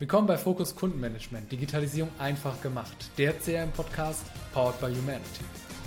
Willkommen 0.00 0.28
bei 0.28 0.38
Fokus 0.38 0.76
Kundenmanagement, 0.76 1.50
Digitalisierung 1.50 2.12
einfach 2.20 2.62
gemacht. 2.62 3.10
Der 3.18 3.36
CRM-Podcast 3.36 4.26
powered 4.52 4.78
by 4.78 4.86
Humanity. 4.86 5.42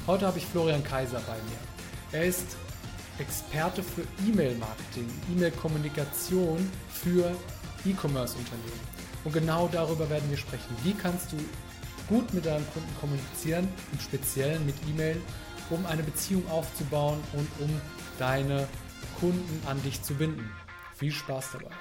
Heute 0.05 0.27
habe 0.27 0.37
ich 0.37 0.45
Florian 0.45 0.83
Kaiser 0.83 1.21
bei 1.25 1.35
mir. 1.35 2.19
Er 2.19 2.25
ist 2.25 2.57
Experte 3.19 3.81
für 3.81 4.01
E-Mail-Marketing, 4.27 5.07
E-Mail-Kommunikation 5.33 6.57
für 6.89 7.33
E-Commerce-Unternehmen. 7.85 8.81
Und 9.23 9.31
genau 9.31 9.69
darüber 9.71 10.09
werden 10.09 10.29
wir 10.29 10.37
sprechen. 10.37 10.75
Wie 10.83 10.93
kannst 10.93 11.31
du 11.31 11.37
gut 12.09 12.33
mit 12.33 12.45
deinem 12.45 12.69
Kunden 12.73 12.93
kommunizieren, 12.99 13.65
im 13.93 13.99
Speziellen 14.01 14.65
mit 14.65 14.75
E-Mail, 14.89 15.15
um 15.69 15.85
eine 15.85 16.03
Beziehung 16.03 16.45
aufzubauen 16.49 17.23
und 17.31 17.47
um 17.61 17.81
deine 18.19 18.67
Kunden 19.21 19.65
an 19.67 19.81
dich 19.83 20.03
zu 20.03 20.15
binden. 20.15 20.51
Viel 20.97 21.13
Spaß 21.13 21.53
dabei. 21.53 21.71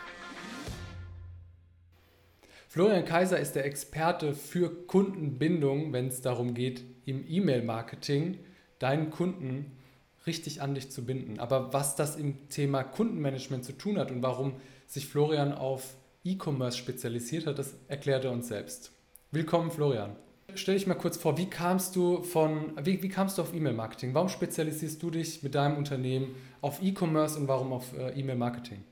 Florian 2.73 3.05
Kaiser 3.05 3.41
ist 3.41 3.57
der 3.57 3.65
Experte 3.65 4.33
für 4.33 4.87
Kundenbindung, 4.87 5.93
wenn 5.93 6.07
es 6.07 6.21
darum 6.21 6.55
geht, 6.55 6.85
im 7.05 7.25
E-Mail-Marketing 7.29 8.39
deinen 8.79 9.11
Kunden 9.11 9.77
richtig 10.25 10.63
an 10.63 10.77
dich 10.77 10.89
zu 10.89 11.05
binden. 11.05 11.41
Aber 11.41 11.73
was 11.73 11.97
das 11.97 12.15
im 12.15 12.49
Thema 12.49 12.85
Kundenmanagement 12.85 13.65
zu 13.65 13.73
tun 13.73 13.99
hat 13.99 14.13
und 14.13 14.23
warum 14.23 14.53
sich 14.87 15.09
Florian 15.09 15.53
auf 15.53 15.97
E-Commerce 16.23 16.79
spezialisiert 16.79 17.47
hat, 17.47 17.59
das 17.59 17.75
erklärt 17.89 18.25
er 18.25 18.31
uns 18.31 18.47
selbst. 18.47 18.93
Willkommen, 19.33 19.73
Florian. 19.73 20.15
Stell 20.55 20.77
dich 20.77 20.87
mal 20.87 20.95
kurz 20.95 21.17
vor, 21.17 21.37
wie 21.39 21.51
kamst 21.51 21.97
du 21.97 22.23
von, 22.23 22.73
wie, 22.85 23.03
wie 23.03 23.09
kamst 23.09 23.37
du 23.37 23.43
auf 23.43 23.53
E-Mail-Marketing? 23.53 24.15
Warum 24.15 24.29
spezialisierst 24.29 25.03
du 25.03 25.11
dich 25.11 25.43
mit 25.43 25.57
deinem 25.57 25.77
Unternehmen 25.77 26.37
auf 26.61 26.81
E-Commerce 26.81 27.37
und 27.37 27.49
warum 27.49 27.73
auf 27.73 27.99
äh, 27.99 28.11
E-Mail-Marketing? 28.11 28.85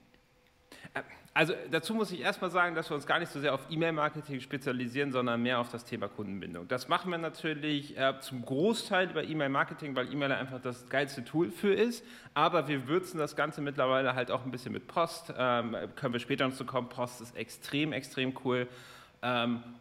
Also 1.35 1.55
dazu 1.71 1.95
muss 1.95 2.11
ich 2.11 2.21
erstmal 2.21 2.51
sagen, 2.51 2.75
dass 2.75 2.91
wir 2.91 2.97
uns 2.97 3.07
gar 3.07 3.21
nicht 3.21 3.31
so 3.31 3.39
sehr 3.39 3.55
auf 3.55 3.61
E-Mail-Marketing 3.71 4.41
spezialisieren, 4.41 5.13
sondern 5.13 5.41
mehr 5.41 5.61
auf 5.61 5.69
das 5.69 5.85
Thema 5.85 6.09
Kundenbindung. 6.09 6.67
Das 6.67 6.89
machen 6.89 7.13
wir 7.13 7.19
natürlich 7.19 7.97
äh, 7.97 8.15
zum 8.21 8.45
Großteil 8.45 9.11
über 9.11 9.23
E-Mail-Marketing, 9.23 9.95
weil 9.95 10.13
E-Mail 10.13 10.33
einfach 10.33 10.61
das 10.61 10.89
geilste 10.89 11.25
Tool 11.25 11.53
für 11.53 11.73
ist. 11.73 12.05
Aber 12.35 12.67
wir 12.67 12.89
würzen 12.89 13.19
das 13.19 13.37
Ganze 13.37 13.61
mittlerweile 13.61 14.15
halt 14.15 14.33
auch 14.33 14.45
ein 14.45 14.51
bisschen 14.51 14.73
mit 14.73 14.89
Post. 14.89 15.33
Ähm, 15.39 15.77
können 15.95 16.13
wir 16.13 16.21
später 16.21 16.49
noch 16.49 16.57
zu 16.57 16.65
kommen. 16.65 16.89
Post 16.89 17.21
ist 17.21 17.37
extrem, 17.37 17.93
extrem 17.93 18.35
cool 18.45 18.67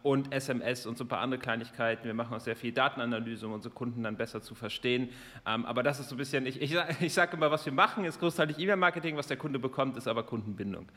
und 0.02 0.32
SMS 0.34 0.84
und 0.86 0.98
so 0.98 1.04
ein 1.04 1.08
paar 1.08 1.20
andere 1.20 1.40
Kleinigkeiten. 1.40 2.04
Wir 2.04 2.14
machen 2.14 2.34
auch 2.34 2.40
sehr 2.40 2.56
viel 2.56 2.72
Datenanalyse, 2.72 3.46
um 3.46 3.52
unsere 3.52 3.72
Kunden 3.72 4.02
dann 4.02 4.16
besser 4.16 4.42
zu 4.42 4.56
verstehen. 4.56 5.10
Ähm, 5.46 5.64
aber 5.64 5.84
das 5.84 6.00
ist 6.00 6.08
so 6.08 6.16
ein 6.16 6.18
bisschen, 6.18 6.44
ich, 6.44 6.60
ich, 6.60 6.76
ich 7.00 7.14
sage 7.14 7.36
immer, 7.36 7.50
was 7.50 7.64
wir 7.64 7.72
machen, 7.72 8.04
ist 8.04 8.18
großteilig 8.18 8.58
E-Mail-Marketing, 8.58 9.16
was 9.16 9.28
der 9.28 9.36
Kunde 9.36 9.58
bekommt, 9.58 9.96
ist 9.96 10.08
aber 10.08 10.24
Kundenbindung. 10.24 10.88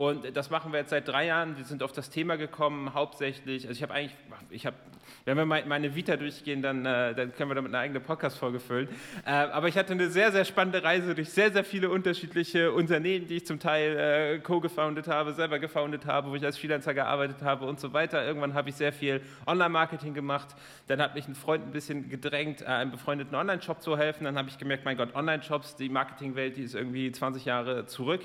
Und 0.00 0.36
das 0.36 0.48
machen 0.48 0.70
wir 0.70 0.78
jetzt 0.78 0.90
seit 0.90 1.08
drei 1.08 1.26
Jahren. 1.26 1.56
Wir 1.58 1.64
sind 1.64 1.82
auf 1.82 1.90
das 1.90 2.08
Thema 2.08 2.36
gekommen, 2.36 2.94
hauptsächlich. 2.94 3.66
Also 3.66 3.76
ich 3.76 3.82
habe 3.82 3.94
eigentlich, 3.94 4.16
ich 4.48 4.64
habe, 4.64 4.76
wenn 5.24 5.36
wir 5.36 5.44
meine 5.44 5.96
Vita 5.96 6.16
durchgehen, 6.16 6.62
dann, 6.62 6.86
äh, 6.86 7.16
dann 7.16 7.34
können 7.34 7.50
wir 7.50 7.56
damit 7.56 7.74
eine 7.74 7.80
eigene 7.80 7.98
Podcast-Folge 7.98 8.60
füllen. 8.60 8.88
Äh, 9.26 9.30
aber 9.30 9.66
ich 9.66 9.76
hatte 9.76 9.94
eine 9.94 10.08
sehr, 10.08 10.30
sehr 10.30 10.44
spannende 10.44 10.84
Reise 10.84 11.16
durch 11.16 11.30
sehr, 11.30 11.50
sehr 11.50 11.64
viele 11.64 11.90
unterschiedliche 11.90 12.70
Unternehmen, 12.70 13.26
die 13.26 13.38
ich 13.38 13.46
zum 13.46 13.58
Teil 13.58 13.96
äh, 13.96 14.38
co-gefoundet 14.38 15.08
habe, 15.08 15.34
selber 15.34 15.58
gefoundet 15.58 16.06
habe, 16.06 16.30
wo 16.30 16.36
ich 16.36 16.44
als 16.44 16.56
Freelancer 16.56 16.94
gearbeitet 16.94 17.42
habe 17.42 17.66
und 17.66 17.80
so 17.80 17.92
weiter. 17.92 18.24
Irgendwann 18.24 18.54
habe 18.54 18.68
ich 18.68 18.76
sehr 18.76 18.92
viel 18.92 19.20
Online-Marketing 19.48 20.14
gemacht. 20.14 20.54
Dann 20.86 21.02
hat 21.02 21.16
mich 21.16 21.26
ein 21.26 21.34
Freund 21.34 21.66
ein 21.66 21.72
bisschen 21.72 22.08
gedrängt, 22.08 22.62
einem 22.62 22.92
befreundeten 22.92 23.34
Online-Shop 23.34 23.82
zu 23.82 23.98
helfen. 23.98 24.26
Dann 24.26 24.38
habe 24.38 24.48
ich 24.48 24.58
gemerkt, 24.58 24.84
mein 24.84 24.96
Gott, 24.96 25.16
Online-Shops, 25.16 25.74
die 25.74 25.88
Marketingwelt, 25.88 26.56
die 26.56 26.62
ist 26.62 26.76
irgendwie 26.76 27.10
20 27.10 27.44
Jahre 27.44 27.86
zurück. 27.86 28.20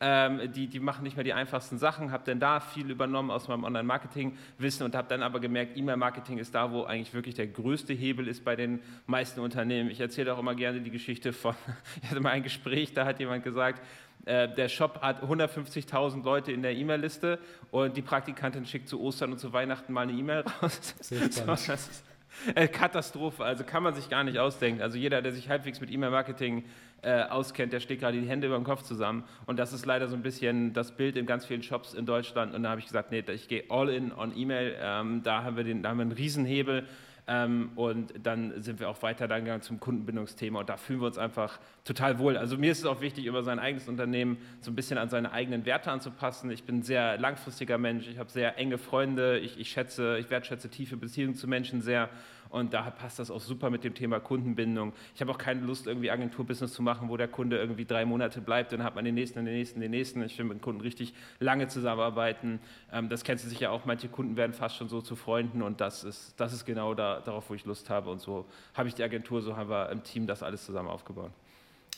Ähm, 0.00 0.52
die, 0.52 0.66
die 0.66 0.80
machen 0.80 1.02
nicht 1.02 1.16
mehr 1.16 1.24
die 1.24 1.32
einfachsten 1.32 1.78
Sachen, 1.78 2.12
habe 2.12 2.22
dann 2.24 2.40
da 2.40 2.60
viel 2.60 2.90
übernommen 2.90 3.30
aus 3.30 3.48
meinem 3.48 3.64
Online-Marketing-Wissen 3.64 4.84
und 4.84 4.94
habe 4.94 5.08
dann 5.08 5.22
aber 5.22 5.40
gemerkt, 5.40 5.76
E-Mail-Marketing 5.76 6.38
ist 6.38 6.54
da, 6.54 6.70
wo 6.70 6.84
eigentlich 6.84 7.12
wirklich 7.12 7.34
der 7.34 7.46
größte 7.46 7.92
Hebel 7.92 8.28
ist 8.28 8.44
bei 8.44 8.56
den 8.56 8.80
meisten 9.06 9.40
Unternehmen. 9.40 9.90
Ich 9.90 10.00
erzähle 10.00 10.34
auch 10.34 10.38
immer 10.38 10.54
gerne 10.54 10.80
die 10.80 10.90
Geschichte 10.90 11.32
von, 11.32 11.54
ich 12.02 12.10
hatte 12.10 12.20
mal 12.20 12.30
ein 12.30 12.42
Gespräch, 12.42 12.94
da 12.94 13.04
hat 13.04 13.20
jemand 13.20 13.44
gesagt, 13.44 13.82
äh, 14.26 14.48
der 14.48 14.68
Shop 14.68 15.00
hat 15.02 15.22
150.000 15.22 16.22
Leute 16.24 16.52
in 16.52 16.62
der 16.62 16.74
E-Mail-Liste 16.76 17.38
und 17.70 17.96
die 17.96 18.02
Praktikantin 18.02 18.66
schickt 18.66 18.88
zu 18.88 19.00
Ostern 19.00 19.32
und 19.32 19.38
zu 19.38 19.52
Weihnachten 19.52 19.92
mal 19.92 20.02
eine 20.02 20.12
E-Mail 20.12 20.44
raus. 20.62 20.94
Sehr 21.00 21.30
spannend. 21.32 21.68
ist, 21.68 22.04
äh, 22.54 22.68
Katastrophe, 22.68 23.44
also 23.44 23.64
kann 23.64 23.82
man 23.82 23.94
sich 23.94 24.08
gar 24.08 24.24
nicht 24.24 24.38
ausdenken. 24.38 24.82
Also 24.82 24.98
jeder, 24.98 25.22
der 25.22 25.32
sich 25.32 25.48
halbwegs 25.48 25.80
mit 25.80 25.90
E-Mail-Marketing 25.90 26.64
äh, 27.02 27.22
auskennt, 27.22 27.72
der 27.72 27.80
steht 27.80 28.00
gerade 28.00 28.20
die 28.20 28.28
Hände 28.28 28.46
über 28.46 28.56
den 28.56 28.64
Kopf 28.64 28.82
zusammen. 28.82 29.24
Und 29.46 29.58
das 29.58 29.72
ist 29.72 29.86
leider 29.86 30.08
so 30.08 30.16
ein 30.16 30.22
bisschen 30.22 30.72
das 30.72 30.96
Bild 30.96 31.16
in 31.16 31.26
ganz 31.26 31.46
vielen 31.46 31.62
Shops 31.62 31.94
in 31.94 32.06
Deutschland. 32.06 32.54
Und 32.54 32.62
da 32.62 32.70
habe 32.70 32.80
ich 32.80 32.86
gesagt, 32.86 33.10
nee, 33.10 33.24
ich 33.32 33.48
gehe 33.48 33.64
all 33.68 33.88
in 33.88 34.12
on 34.12 34.36
E-Mail. 34.36 34.76
Ähm, 34.80 35.22
da, 35.22 35.42
haben 35.42 35.56
wir 35.56 35.64
den, 35.64 35.82
da 35.82 35.90
haben 35.90 35.98
wir 35.98 36.02
einen 36.02 36.12
Riesenhebel. 36.12 36.86
Ähm, 37.26 37.70
und 37.76 38.12
dann 38.22 38.60
sind 38.60 38.80
wir 38.80 38.88
auch 38.88 39.02
weiter 39.02 39.28
dann 39.28 39.44
gegangen 39.44 39.62
zum 39.62 39.78
Kundenbindungsthema 39.78 40.58
und 40.60 40.68
da 40.68 40.76
fühlen 40.76 41.00
wir 41.00 41.06
uns 41.06 41.16
einfach 41.16 41.60
total 41.84 42.18
wohl. 42.18 42.36
Also 42.36 42.58
mir 42.58 42.72
ist 42.72 42.80
es 42.80 42.86
auch 42.86 43.00
wichtig, 43.00 43.26
über 43.26 43.44
sein 43.44 43.60
eigenes 43.60 43.86
Unternehmen 43.86 44.38
so 44.60 44.72
ein 44.72 44.74
bisschen 44.74 44.98
an 44.98 45.08
seine 45.10 45.30
eigenen 45.30 45.64
Werte 45.64 45.92
anzupassen. 45.92 46.50
Ich 46.50 46.64
bin 46.64 46.78
ein 46.78 46.82
sehr 46.82 47.18
langfristiger 47.18 47.78
Mensch, 47.78 48.08
ich 48.08 48.18
habe 48.18 48.30
sehr 48.30 48.58
enge 48.58 48.78
Freunde, 48.78 49.38
ich, 49.38 49.60
ich 49.60 49.70
schätze, 49.70 50.18
ich 50.18 50.28
wertschätze 50.28 50.70
tiefe 50.70 50.96
Beziehungen 50.96 51.36
zu 51.36 51.46
Menschen 51.46 51.82
sehr 51.82 52.08
und 52.50 52.74
daher 52.74 52.90
passt 52.90 53.18
das 53.18 53.30
auch 53.30 53.40
super 53.40 53.70
mit 53.70 53.84
dem 53.84 53.94
Thema 53.94 54.20
Kundenbindung. 54.20 54.92
Ich 55.14 55.20
habe 55.20 55.30
auch 55.30 55.38
keine 55.38 55.60
Lust, 55.60 55.86
irgendwie 55.86 56.10
Agenturbusiness 56.10 56.72
zu 56.72 56.82
machen, 56.82 57.08
wo 57.08 57.16
der 57.16 57.28
Kunde 57.28 57.58
irgendwie 57.58 57.84
drei 57.84 58.04
Monate 58.04 58.40
bleibt, 58.40 58.72
dann 58.72 58.82
hat 58.82 58.94
man 58.94 59.04
den 59.04 59.14
nächsten, 59.14 59.44
den 59.44 59.54
nächsten, 59.54 59.80
den 59.80 59.90
nächsten. 59.90 60.22
Ich 60.22 60.36
will 60.38 60.46
mit 60.46 60.60
Kunden 60.60 60.80
richtig 60.80 61.14
lange 61.38 61.68
zusammenarbeiten. 61.68 62.60
Ähm, 62.92 63.08
das 63.08 63.24
kennst 63.24 63.44
du 63.44 63.48
sicher 63.48 63.70
auch. 63.70 63.84
Manche 63.84 64.08
Kunden 64.08 64.36
werden 64.36 64.52
fast 64.52 64.76
schon 64.76 64.88
so 64.88 65.00
zu 65.00 65.16
Freunden 65.16 65.62
und 65.62 65.80
das 65.80 66.04
ist, 66.04 66.34
das 66.36 66.52
ist 66.52 66.64
genau 66.64 66.94
da, 66.94 67.20
darauf, 67.20 67.48
wo 67.50 67.54
ich 67.54 67.64
Lust 67.64 67.88
habe. 67.88 68.10
Und 68.10 68.20
so 68.20 68.46
habe 68.74 68.88
ich 68.88 68.94
die 68.94 69.02
Agentur, 69.02 69.42
so 69.42 69.56
haben 69.56 69.70
wir 69.70 69.90
im 69.90 70.02
Team 70.02 70.26
das 70.26 70.42
alles 70.42 70.66
zusammen 70.66 70.88
aufgebaut. 70.88 71.30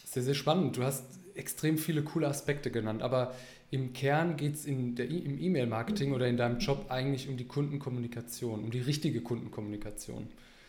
Sehr, 0.05 0.23
sehr 0.23 0.35
spannend. 0.35 0.77
Du 0.77 0.83
hast 0.83 1.19
extrem 1.35 1.79
viele 1.79 2.03
coole 2.03 2.29
Aspekte 2.29 2.71
genannt, 2.71 3.01
aber 3.03 3.35
im 3.73 3.95
Kern 3.95 4.37
geht 4.37 4.55
es 4.55 4.67
im 4.67 4.95
E-Mail-Marketing 4.99 6.13
oder 6.13 6.29
in 6.29 6.37
deinem 6.37 6.59
Job 6.59 6.91
eigentlich 6.91 7.27
um 7.31 7.39
die 7.39 7.47
Kundenkommunikation, 7.47 8.63
um 8.63 8.71
die 8.71 8.81
richtige 8.81 9.23
Kundenkommunikation. 9.23 10.29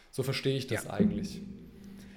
So 0.09 0.23
verstehe 0.23 0.55
ich 0.55 0.67
das 0.67 0.85
ja. 0.85 0.93
eigentlich. 0.93 1.41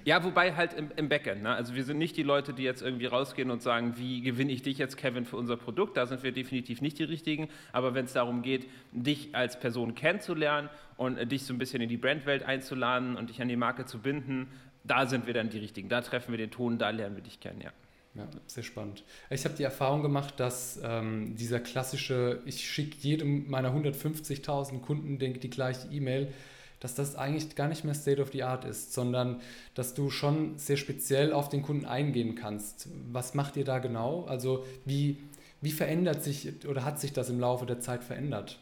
Ja, 0.05 0.23
wobei 0.23 0.55
halt 0.55 0.71
im, 0.71 0.89
im 0.95 1.09
Backend. 1.09 1.43
Ne? 1.43 1.53
Also 1.53 1.75
wir 1.75 1.83
sind 1.83 1.97
nicht 1.97 2.15
die 2.15 2.23
Leute, 2.23 2.53
die 2.53 2.63
jetzt 2.63 2.81
irgendwie 2.81 3.07
rausgehen 3.07 3.51
und 3.51 3.61
sagen, 3.61 3.95
wie 3.97 4.21
gewinne 4.21 4.53
ich 4.53 4.61
dich 4.61 4.77
jetzt, 4.77 4.95
Kevin, 4.95 5.25
für 5.25 5.35
unser 5.35 5.57
Produkt. 5.57 5.97
Da 5.97 6.05
sind 6.05 6.23
wir 6.23 6.31
definitiv 6.31 6.79
nicht 6.79 6.97
die 6.99 7.03
Richtigen. 7.03 7.49
Aber 7.73 7.93
wenn 7.93 8.05
es 8.05 8.13
darum 8.13 8.41
geht, 8.41 8.65
dich 8.93 9.35
als 9.35 9.59
Person 9.59 9.93
kennenzulernen 9.93 10.69
und 10.95 11.29
dich 11.29 11.43
so 11.43 11.53
ein 11.53 11.57
bisschen 11.57 11.81
in 11.81 11.89
die 11.89 11.97
Brandwelt 11.97 12.43
einzuladen 12.43 13.17
und 13.17 13.29
dich 13.29 13.41
an 13.41 13.49
die 13.49 13.57
Marke 13.57 13.83
zu 13.83 13.99
binden, 13.99 14.47
da 14.85 15.05
sind 15.05 15.27
wir 15.27 15.33
dann 15.33 15.49
die 15.49 15.59
Richtigen. 15.59 15.89
Da 15.89 15.99
treffen 15.99 16.31
wir 16.31 16.37
den 16.37 16.51
Ton, 16.51 16.77
da 16.77 16.91
lernen 16.91 17.17
wir 17.17 17.23
dich 17.23 17.41
kennen, 17.41 17.59
ja. 17.59 17.73
Ja, 18.17 18.27
sehr 18.47 18.63
spannend. 18.63 19.03
Ich 19.29 19.45
habe 19.45 19.55
die 19.55 19.63
Erfahrung 19.63 20.01
gemacht, 20.01 20.39
dass 20.39 20.79
ähm, 20.83 21.35
dieser 21.35 21.59
klassische, 21.59 22.41
ich 22.45 22.67
schicke 22.67 22.97
jedem 22.99 23.47
meiner 23.47 23.71
150.000 23.75 24.81
Kunden 24.81 25.19
die, 25.19 25.33
die 25.33 25.49
gleiche 25.51 25.87
E-Mail, 25.89 26.33
dass 26.79 26.95
das 26.95 27.15
eigentlich 27.15 27.55
gar 27.55 27.67
nicht 27.67 27.83
mehr 27.83 27.93
State 27.93 28.19
of 28.19 28.31
the 28.31 28.41
Art 28.41 28.65
ist, 28.65 28.93
sondern 28.93 29.41
dass 29.75 29.93
du 29.93 30.09
schon 30.09 30.57
sehr 30.57 30.77
speziell 30.77 31.31
auf 31.31 31.49
den 31.49 31.61
Kunden 31.61 31.85
eingehen 31.85 32.33
kannst. 32.33 32.89
Was 33.11 33.35
macht 33.35 33.55
ihr 33.55 33.65
da 33.65 33.77
genau? 33.77 34.25
Also 34.25 34.65
wie, 34.83 35.17
wie 35.61 35.71
verändert 35.71 36.23
sich 36.23 36.65
oder 36.67 36.85
hat 36.85 36.99
sich 36.99 37.13
das 37.13 37.29
im 37.29 37.39
Laufe 37.39 37.67
der 37.67 37.79
Zeit 37.79 38.03
verändert? 38.03 38.59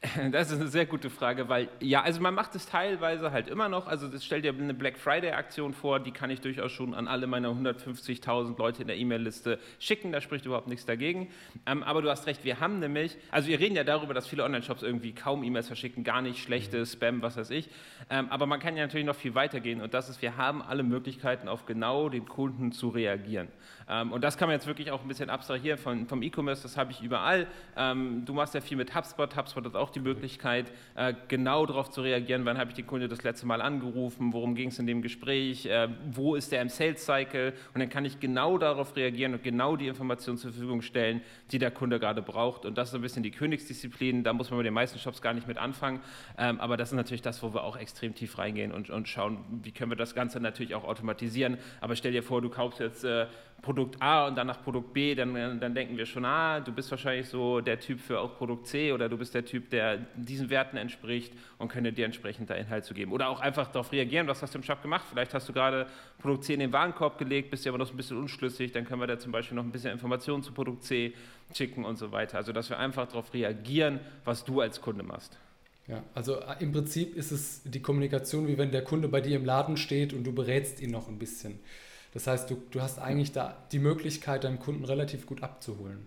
Das 0.30 0.50
ist 0.50 0.60
eine 0.60 0.68
sehr 0.68 0.86
gute 0.86 1.10
Frage, 1.10 1.48
weil 1.48 1.68
ja, 1.80 2.02
also 2.02 2.20
man 2.20 2.34
macht 2.34 2.54
es 2.54 2.66
teilweise 2.66 3.32
halt 3.32 3.48
immer 3.48 3.68
noch. 3.68 3.86
Also 3.86 4.08
das 4.08 4.24
stellt 4.24 4.44
dir 4.44 4.52
eine 4.52 4.74
Black 4.74 4.98
Friday 4.98 5.32
Aktion 5.32 5.72
vor, 5.72 6.00
die 6.00 6.12
kann 6.12 6.30
ich 6.30 6.40
durchaus 6.40 6.72
schon 6.72 6.94
an 6.94 7.08
alle 7.08 7.26
meine 7.26 7.48
150.000 7.48 8.58
Leute 8.58 8.82
in 8.82 8.88
der 8.88 8.96
E-Mail-Liste 8.96 9.58
schicken. 9.78 10.12
Da 10.12 10.20
spricht 10.20 10.46
überhaupt 10.46 10.68
nichts 10.68 10.86
dagegen. 10.86 11.30
Ähm, 11.66 11.82
aber 11.82 12.02
du 12.02 12.10
hast 12.10 12.26
recht, 12.26 12.44
wir 12.44 12.60
haben 12.60 12.78
nämlich, 12.78 13.16
also 13.30 13.48
wir 13.48 13.58
reden 13.58 13.76
ja 13.76 13.84
darüber, 13.84 14.14
dass 14.14 14.26
viele 14.26 14.44
Online-Shops 14.44 14.82
irgendwie 14.82 15.12
kaum 15.12 15.42
E-Mails 15.42 15.66
verschicken, 15.66 16.04
gar 16.04 16.22
nicht 16.22 16.42
schlechte 16.42 16.84
Spam, 16.86 17.22
was 17.22 17.36
weiß 17.36 17.50
ich. 17.50 17.68
Ähm, 18.10 18.28
aber 18.30 18.46
man 18.46 18.60
kann 18.60 18.76
ja 18.76 18.84
natürlich 18.84 19.06
noch 19.06 19.16
viel 19.16 19.34
weiter 19.34 19.60
gehen 19.60 19.80
und 19.80 19.94
das 19.94 20.08
ist, 20.08 20.22
wir 20.22 20.36
haben 20.36 20.62
alle 20.62 20.82
Möglichkeiten, 20.82 21.48
auf 21.48 21.66
genau 21.66 22.08
den 22.08 22.26
Kunden 22.26 22.72
zu 22.72 22.88
reagieren. 22.88 23.48
Ähm, 23.88 24.12
und 24.12 24.22
das 24.22 24.36
kann 24.36 24.48
man 24.48 24.54
jetzt 24.54 24.66
wirklich 24.66 24.90
auch 24.90 25.02
ein 25.02 25.08
bisschen 25.08 25.30
abstrahieren 25.30 25.78
von, 25.78 26.06
vom 26.06 26.22
E-Commerce. 26.22 26.62
Das 26.62 26.76
habe 26.76 26.92
ich 26.92 27.02
überall. 27.02 27.46
Ähm, 27.76 28.24
du 28.24 28.34
machst 28.34 28.54
ja 28.54 28.60
viel 28.60 28.76
mit 28.76 28.94
HubSpot. 28.94 29.34
HubSpot 29.34 29.64
hat 29.64 29.74
auch 29.74 29.87
auch 29.88 29.92
die 29.92 30.00
Möglichkeit, 30.00 30.70
äh, 30.94 31.14
genau 31.28 31.64
darauf 31.64 31.90
zu 31.90 32.02
reagieren, 32.02 32.44
wann 32.44 32.58
habe 32.58 32.70
ich 32.70 32.76
den 32.76 32.86
Kunde 32.86 33.08
das 33.08 33.22
letzte 33.22 33.46
Mal 33.46 33.62
angerufen, 33.62 34.32
worum 34.32 34.54
ging 34.54 34.68
es 34.68 34.78
in 34.78 34.86
dem 34.86 35.00
Gespräch, 35.00 35.66
äh, 35.66 35.88
wo 36.10 36.34
ist 36.34 36.52
der 36.52 36.60
im 36.60 36.68
Sales 36.68 37.04
Cycle 37.04 37.54
und 37.74 37.80
dann 37.80 37.88
kann 37.88 38.04
ich 38.04 38.20
genau 38.20 38.58
darauf 38.58 38.94
reagieren 38.96 39.32
und 39.34 39.42
genau 39.42 39.76
die 39.76 39.88
Informationen 39.88 40.38
zur 40.38 40.52
Verfügung 40.52 40.82
stellen, 40.82 41.22
die 41.50 41.58
der 41.58 41.70
Kunde 41.70 41.98
gerade 41.98 42.20
braucht. 42.22 42.66
Und 42.66 42.76
das 42.76 42.88
ist 42.88 42.94
ein 42.94 43.00
bisschen 43.00 43.22
die 43.22 43.30
Königsdisziplin, 43.30 44.24
da 44.24 44.32
muss 44.32 44.50
man 44.50 44.58
bei 44.58 44.64
den 44.64 44.74
meisten 44.74 44.98
Shops 44.98 45.22
gar 45.22 45.32
nicht 45.32 45.48
mit 45.48 45.56
anfangen, 45.56 46.00
ähm, 46.36 46.60
aber 46.60 46.76
das 46.76 46.90
ist 46.90 46.96
natürlich 46.96 47.22
das, 47.22 47.42
wo 47.42 47.54
wir 47.54 47.64
auch 47.64 47.76
extrem 47.76 48.14
tief 48.14 48.36
reingehen 48.38 48.72
und, 48.72 48.90
und 48.90 49.08
schauen, 49.08 49.38
wie 49.62 49.72
können 49.72 49.90
wir 49.90 49.96
das 49.96 50.14
Ganze 50.14 50.40
natürlich 50.40 50.74
auch 50.74 50.84
automatisieren. 50.84 51.58
Aber 51.80 51.96
stell 51.96 52.12
dir 52.12 52.22
vor, 52.22 52.42
du 52.42 52.50
kaufst 52.50 52.80
jetzt 52.80 53.04
äh, 53.04 53.26
Produkt 53.62 54.00
A 54.00 54.28
und 54.28 54.36
dann 54.36 54.46
nach 54.46 54.62
Produkt 54.62 54.92
B, 54.92 55.14
dann, 55.14 55.60
dann 55.60 55.74
denken 55.74 55.96
wir 55.96 56.06
schon, 56.06 56.24
ah, 56.24 56.60
du 56.60 56.72
bist 56.72 56.90
wahrscheinlich 56.90 57.28
so 57.28 57.60
der 57.60 57.80
Typ 57.80 58.00
für 58.00 58.20
auch 58.20 58.36
Produkt 58.36 58.66
C 58.68 58.92
oder 58.92 59.08
du 59.08 59.18
bist 59.18 59.34
der 59.34 59.44
Typ, 59.44 59.70
der 59.70 59.77
diesen 60.16 60.50
Werten 60.50 60.76
entspricht 60.76 61.32
und 61.58 61.68
könnte 61.68 61.92
dir 61.92 62.04
entsprechend 62.04 62.50
da 62.50 62.54
Inhalt 62.54 62.84
zu 62.84 62.94
geben. 62.94 63.12
Oder 63.12 63.28
auch 63.28 63.40
einfach 63.40 63.68
darauf 63.68 63.92
reagieren, 63.92 64.26
was 64.26 64.42
hast 64.42 64.54
du 64.54 64.58
im 64.58 64.64
Shop 64.64 64.82
gemacht? 64.82 65.04
Vielleicht 65.08 65.34
hast 65.34 65.48
du 65.48 65.52
gerade 65.52 65.86
Produkt 66.18 66.44
C 66.44 66.54
in 66.54 66.60
den 66.60 66.72
Warenkorb 66.72 67.18
gelegt, 67.18 67.50
bist 67.50 67.64
dir 67.64 67.70
aber 67.70 67.78
noch 67.78 67.90
ein 67.90 67.96
bisschen 67.96 68.18
unschlüssig, 68.18 68.72
dann 68.72 68.84
können 68.84 69.00
wir 69.00 69.06
da 69.06 69.18
zum 69.18 69.32
Beispiel 69.32 69.56
noch 69.56 69.64
ein 69.64 69.72
bisschen 69.72 69.92
Informationen 69.92 70.42
zu 70.42 70.52
Produkt 70.52 70.84
C 70.84 71.14
schicken 71.54 71.84
und 71.84 71.96
so 71.96 72.12
weiter. 72.12 72.38
Also, 72.38 72.52
dass 72.52 72.70
wir 72.70 72.78
einfach 72.78 73.06
darauf 73.06 73.32
reagieren, 73.32 74.00
was 74.24 74.44
du 74.44 74.60
als 74.60 74.80
Kunde 74.80 75.02
machst. 75.02 75.38
Ja, 75.88 76.02
also 76.14 76.40
äh, 76.40 76.56
im 76.60 76.72
Prinzip 76.72 77.16
ist 77.16 77.32
es 77.32 77.62
die 77.64 77.80
Kommunikation, 77.80 78.46
wie 78.46 78.58
wenn 78.58 78.70
der 78.70 78.84
Kunde 78.84 79.08
bei 79.08 79.20
dir 79.20 79.36
im 79.36 79.44
Laden 79.44 79.76
steht 79.76 80.12
und 80.12 80.24
du 80.24 80.32
berätst 80.32 80.80
ihn 80.80 80.90
noch 80.90 81.08
ein 81.08 81.18
bisschen. 81.18 81.58
Das 82.12 82.26
heißt, 82.26 82.50
du, 82.50 82.62
du 82.70 82.80
hast 82.80 82.98
eigentlich 82.98 83.32
da 83.32 83.56
die 83.72 83.78
Möglichkeit, 83.78 84.44
deinen 84.44 84.58
Kunden 84.58 84.84
relativ 84.84 85.26
gut 85.26 85.42
abzuholen. 85.42 86.06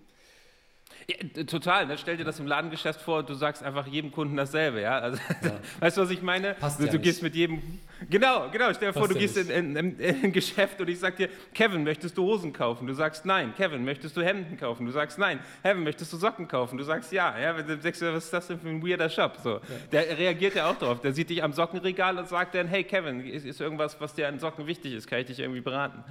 Ja, 1.08 1.44
total. 1.44 1.88
Ne? 1.88 1.98
Stell 1.98 2.18
dir 2.18 2.24
das 2.24 2.40
im 2.40 2.48
Ladengeschäft 2.48 3.02
vor, 3.02 3.24
du 3.24 3.34
sagst 3.34 3.64
einfach 3.64 3.88
jedem 3.88 4.12
Kunden 4.12 4.36
dasselbe. 4.36 4.82
Ja? 4.82 5.00
Also, 5.00 5.20
ja. 5.44 5.52
Weißt 5.80 5.98
du, 5.98 6.02
was 6.02 6.10
ich 6.10 6.22
meine? 6.22 6.54
Passt 6.56 6.80
du, 6.80 6.86
ja 6.86 6.92
du 6.92 7.00
gehst 7.00 7.24
mit 7.24 7.36
jedem. 7.36 7.62
Genau, 8.10 8.50
genau. 8.52 8.74
Stell 8.74 8.92
dir 8.92 8.94
vor, 8.94 9.08
du 9.08 9.16
gehst 9.16 9.38
in, 9.38 9.50
in, 9.50 9.76
in, 9.76 10.00
in, 10.00 10.24
ein 10.24 10.32
Geschäft 10.32 10.82
und 10.82 10.90
ich 10.90 11.00
sag 11.00 11.18
dir, 11.18 11.30
Kevin, 11.54 11.84
möchtest 11.84 12.18
du 12.18 12.24
Hosen 12.24 12.52
kaufen? 12.54 12.88
Du 12.88 12.94
sagst 12.94 13.26
nein. 13.26 13.54
Kevin, 13.56 13.86
möchtest 13.86 14.18
du 14.18 14.22
Hemden 14.22 14.58
kaufen? 14.58 14.86
Du 14.86 14.92
sagst 14.92 15.20
nein. 15.20 15.40
Kevin, 15.64 15.84
möchtest 15.84 16.12
du 16.14 16.18
Socken 16.18 16.48
kaufen? 16.48 16.78
Du 16.78 16.84
sagst 16.84 17.12
ja. 17.12 17.38
ja? 17.38 17.54
Du 17.54 17.80
sagst, 17.82 18.02
was 18.02 18.26
ist 18.26 18.34
das 18.34 18.48
denn 18.48 18.60
für 18.60 18.70
ein 18.70 18.86
weirder 18.86 19.10
Shop? 19.10 19.38
So. 19.44 19.60
Der 19.92 20.18
reagiert 20.18 20.56
ja 20.56 20.70
auch 20.70 20.78
drauf. 20.78 21.02
Der 21.02 21.14
sieht 21.14 21.30
dich 21.30 21.44
am 21.44 21.54
Sockenregal 21.54 22.18
und 22.18 22.28
sagt 22.28 22.56
dann, 22.56 22.68
hey 22.68 22.84
Kevin, 22.84 23.26
ist, 23.26 23.46
ist 23.46 23.62
irgendwas, 23.62 24.00
was 24.00 24.14
dir 24.14 24.28
an 24.28 24.40
Socken 24.40 24.68
wichtig 24.68 24.94
ist? 24.94 25.08
Kann 25.08 25.20
ich 25.20 25.28
dich 25.28 25.40
irgendwie 25.40 25.62
beraten? 25.62 26.04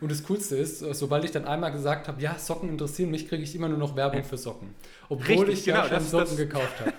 Und 0.00 0.10
das 0.10 0.22
Coolste 0.24 0.56
ist, 0.56 0.80
sobald 0.80 1.24
ich 1.24 1.30
dann 1.30 1.46
einmal 1.46 1.72
gesagt 1.72 2.08
habe, 2.08 2.20
ja, 2.20 2.38
Socken 2.38 2.68
interessieren 2.68 3.10
mich, 3.10 3.28
kriege 3.28 3.42
ich 3.42 3.54
immer 3.54 3.68
nur 3.68 3.78
noch 3.78 3.96
Werbung 3.96 4.21
für 4.24 4.36
Socken. 4.38 4.74
Obwohl 5.08 5.46
Richtig, 5.46 5.58
ich 5.60 5.64
genau, 5.64 5.84
ja 5.84 5.88
schon 5.88 6.00
Socken 6.00 6.28
das, 6.28 6.36
gekauft 6.36 6.80
habe. 6.80 6.92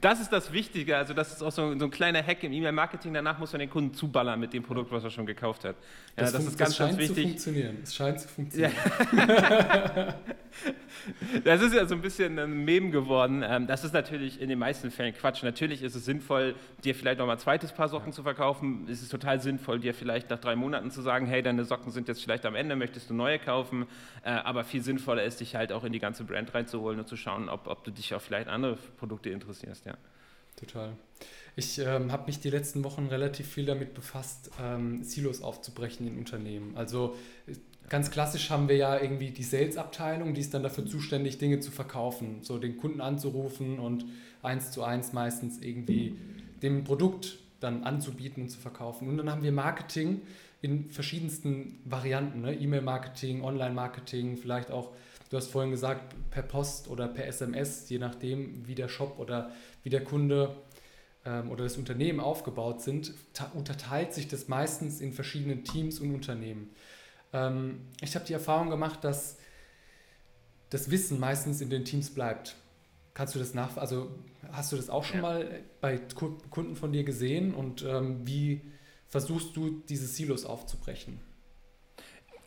Das 0.00 0.20
ist 0.20 0.32
das 0.32 0.52
Wichtige. 0.52 0.96
Also, 0.96 1.14
das 1.14 1.32
ist 1.32 1.42
auch 1.42 1.52
so, 1.52 1.76
so 1.78 1.84
ein 1.84 1.90
kleiner 1.90 2.22
Hack 2.22 2.42
im 2.42 2.52
E-Mail-Marketing. 2.52 3.14
Danach 3.14 3.38
muss 3.38 3.52
man 3.52 3.60
den 3.60 3.70
Kunden 3.70 3.94
zuballern 3.94 4.38
mit 4.38 4.52
dem 4.52 4.62
Produkt, 4.62 4.90
was 4.90 5.04
er 5.04 5.10
schon 5.10 5.26
gekauft 5.26 5.64
hat. 5.64 5.76
Ja, 6.16 6.22
das, 6.24 6.32
das 6.32 6.46
ist 6.46 6.58
ganz, 6.58 6.76
scheint 6.76 6.98
ganz 6.98 7.00
wichtig. 7.00 7.38
Zu 7.38 7.50
funktionieren. 7.50 7.78
Es 7.82 7.94
scheint 7.94 8.20
zu 8.20 8.28
funktionieren. 8.28 8.72
Ja. 8.74 10.14
das 11.44 11.62
ist 11.62 11.74
ja 11.74 11.86
so 11.86 11.94
ein 11.94 12.00
bisschen 12.00 12.38
ein 12.38 12.64
Mem 12.64 12.90
geworden. 12.90 13.44
Ähm, 13.46 13.66
das 13.66 13.84
ist 13.84 13.92
natürlich 13.92 14.40
in 14.40 14.48
den 14.48 14.58
meisten 14.58 14.90
Fällen 14.90 15.14
Quatsch. 15.14 15.42
Natürlich 15.42 15.82
ist 15.82 15.94
es 15.94 16.04
sinnvoll, 16.04 16.54
dir 16.84 16.94
vielleicht 16.94 17.18
noch 17.18 17.26
mal 17.26 17.34
ein 17.34 17.38
zweites 17.38 17.72
Paar 17.72 17.88
Socken 17.88 18.12
zu 18.12 18.22
verkaufen. 18.22 18.86
Es 18.90 19.02
ist 19.02 19.10
total 19.10 19.40
sinnvoll, 19.40 19.80
dir 19.80 19.94
vielleicht 19.94 20.30
nach 20.30 20.38
drei 20.38 20.56
Monaten 20.56 20.90
zu 20.90 21.02
sagen, 21.02 21.26
hey, 21.26 21.42
deine 21.42 21.64
Socken 21.64 21.92
sind 21.92 22.08
jetzt 22.08 22.22
vielleicht 22.22 22.46
am 22.46 22.54
Ende, 22.54 22.76
möchtest 22.76 23.10
du 23.10 23.14
neue 23.14 23.38
kaufen? 23.38 23.86
Äh, 24.22 24.30
aber 24.30 24.64
viel 24.64 24.82
sinnvoller 24.82 25.22
ist, 25.22 25.40
dich 25.40 25.54
halt 25.54 25.72
auch 25.72 25.84
in 25.84 25.92
die 25.92 26.00
ganze 26.00 26.24
Brand 26.24 26.54
reinzuholen 26.54 26.98
und 26.98 27.08
zu 27.08 27.16
schauen, 27.16 27.48
ob, 27.48 27.66
ob 27.66 27.84
du 27.84 27.90
dich 27.90 28.14
auf 28.14 28.22
vielleicht 28.22 28.48
andere 28.48 28.76
Produkte 28.96 29.30
interessierst 29.30 29.75
ja. 29.84 29.96
Total. 30.56 30.96
Ich 31.54 31.78
ähm, 31.78 32.12
habe 32.12 32.26
mich 32.26 32.40
die 32.40 32.50
letzten 32.50 32.82
Wochen 32.84 33.06
relativ 33.06 33.46
viel 33.46 33.66
damit 33.66 33.94
befasst, 33.94 34.50
ähm, 34.62 35.02
Silos 35.02 35.42
aufzubrechen 35.42 36.06
in 36.06 36.18
Unternehmen. 36.18 36.76
Also 36.76 37.16
ganz 37.88 38.10
klassisch 38.10 38.50
haben 38.50 38.68
wir 38.68 38.76
ja 38.76 39.00
irgendwie 39.00 39.30
die 39.30 39.42
Sales-Abteilung, 39.42 40.34
die 40.34 40.40
ist 40.40 40.54
dann 40.54 40.62
dafür 40.62 40.86
zuständig, 40.86 41.38
Dinge 41.38 41.60
zu 41.60 41.70
verkaufen, 41.70 42.38
so 42.42 42.58
den 42.58 42.76
Kunden 42.76 43.00
anzurufen 43.00 43.78
und 43.78 44.06
eins 44.42 44.70
zu 44.70 44.82
eins 44.82 45.12
meistens 45.12 45.60
irgendwie 45.60 46.16
dem 46.62 46.84
Produkt 46.84 47.38
dann 47.60 47.84
anzubieten 47.84 48.44
und 48.44 48.48
zu 48.48 48.58
verkaufen. 48.58 49.08
Und 49.08 49.16
dann 49.16 49.30
haben 49.30 49.42
wir 49.42 49.52
Marketing 49.52 50.22
in 50.62 50.90
verschiedensten 50.90 51.78
Varianten, 51.84 52.42
ne? 52.42 52.54
E-Mail-Marketing, 52.54 53.42
Online-Marketing, 53.42 54.36
vielleicht 54.36 54.70
auch 54.70 54.90
Du 55.30 55.36
hast 55.36 55.48
vorhin 55.48 55.70
gesagt, 55.70 56.14
per 56.30 56.42
Post 56.42 56.88
oder 56.88 57.08
per 57.08 57.26
SMS, 57.26 57.88
je 57.88 57.98
nachdem, 57.98 58.66
wie 58.66 58.74
der 58.74 58.88
Shop 58.88 59.18
oder 59.18 59.50
wie 59.82 59.90
der 59.90 60.04
Kunde 60.04 60.56
ähm, 61.24 61.50
oder 61.50 61.64
das 61.64 61.76
Unternehmen 61.76 62.20
aufgebaut 62.20 62.80
sind, 62.80 63.12
unterteilt 63.54 64.14
sich 64.14 64.28
das 64.28 64.48
meistens 64.48 65.00
in 65.00 65.12
verschiedenen 65.12 65.64
Teams 65.64 65.98
und 65.98 66.14
Unternehmen. 66.14 66.70
Ähm, 67.32 67.80
ich 68.00 68.14
habe 68.14 68.24
die 68.24 68.34
Erfahrung 68.34 68.70
gemacht, 68.70 69.02
dass 69.02 69.38
das 70.70 70.90
Wissen 70.90 71.18
meistens 71.18 71.60
in 71.60 71.70
den 71.70 71.84
Teams 71.84 72.10
bleibt. 72.10 72.56
Kannst 73.14 73.34
du 73.34 73.38
das 73.38 73.54
nach, 73.54 73.76
also 73.76 74.10
hast 74.52 74.72
du 74.72 74.76
das 74.76 74.90
auch 74.90 75.04
schon 75.04 75.16
ja. 75.16 75.22
mal 75.22 75.60
bei 75.80 75.98
Kunden 76.50 76.76
von 76.76 76.92
dir 76.92 77.02
gesehen 77.02 77.54
und 77.54 77.82
ähm, 77.82 78.26
wie 78.26 78.60
versuchst 79.08 79.56
du 79.56 79.82
diese 79.88 80.06
Silos 80.06 80.44
aufzubrechen? 80.44 81.20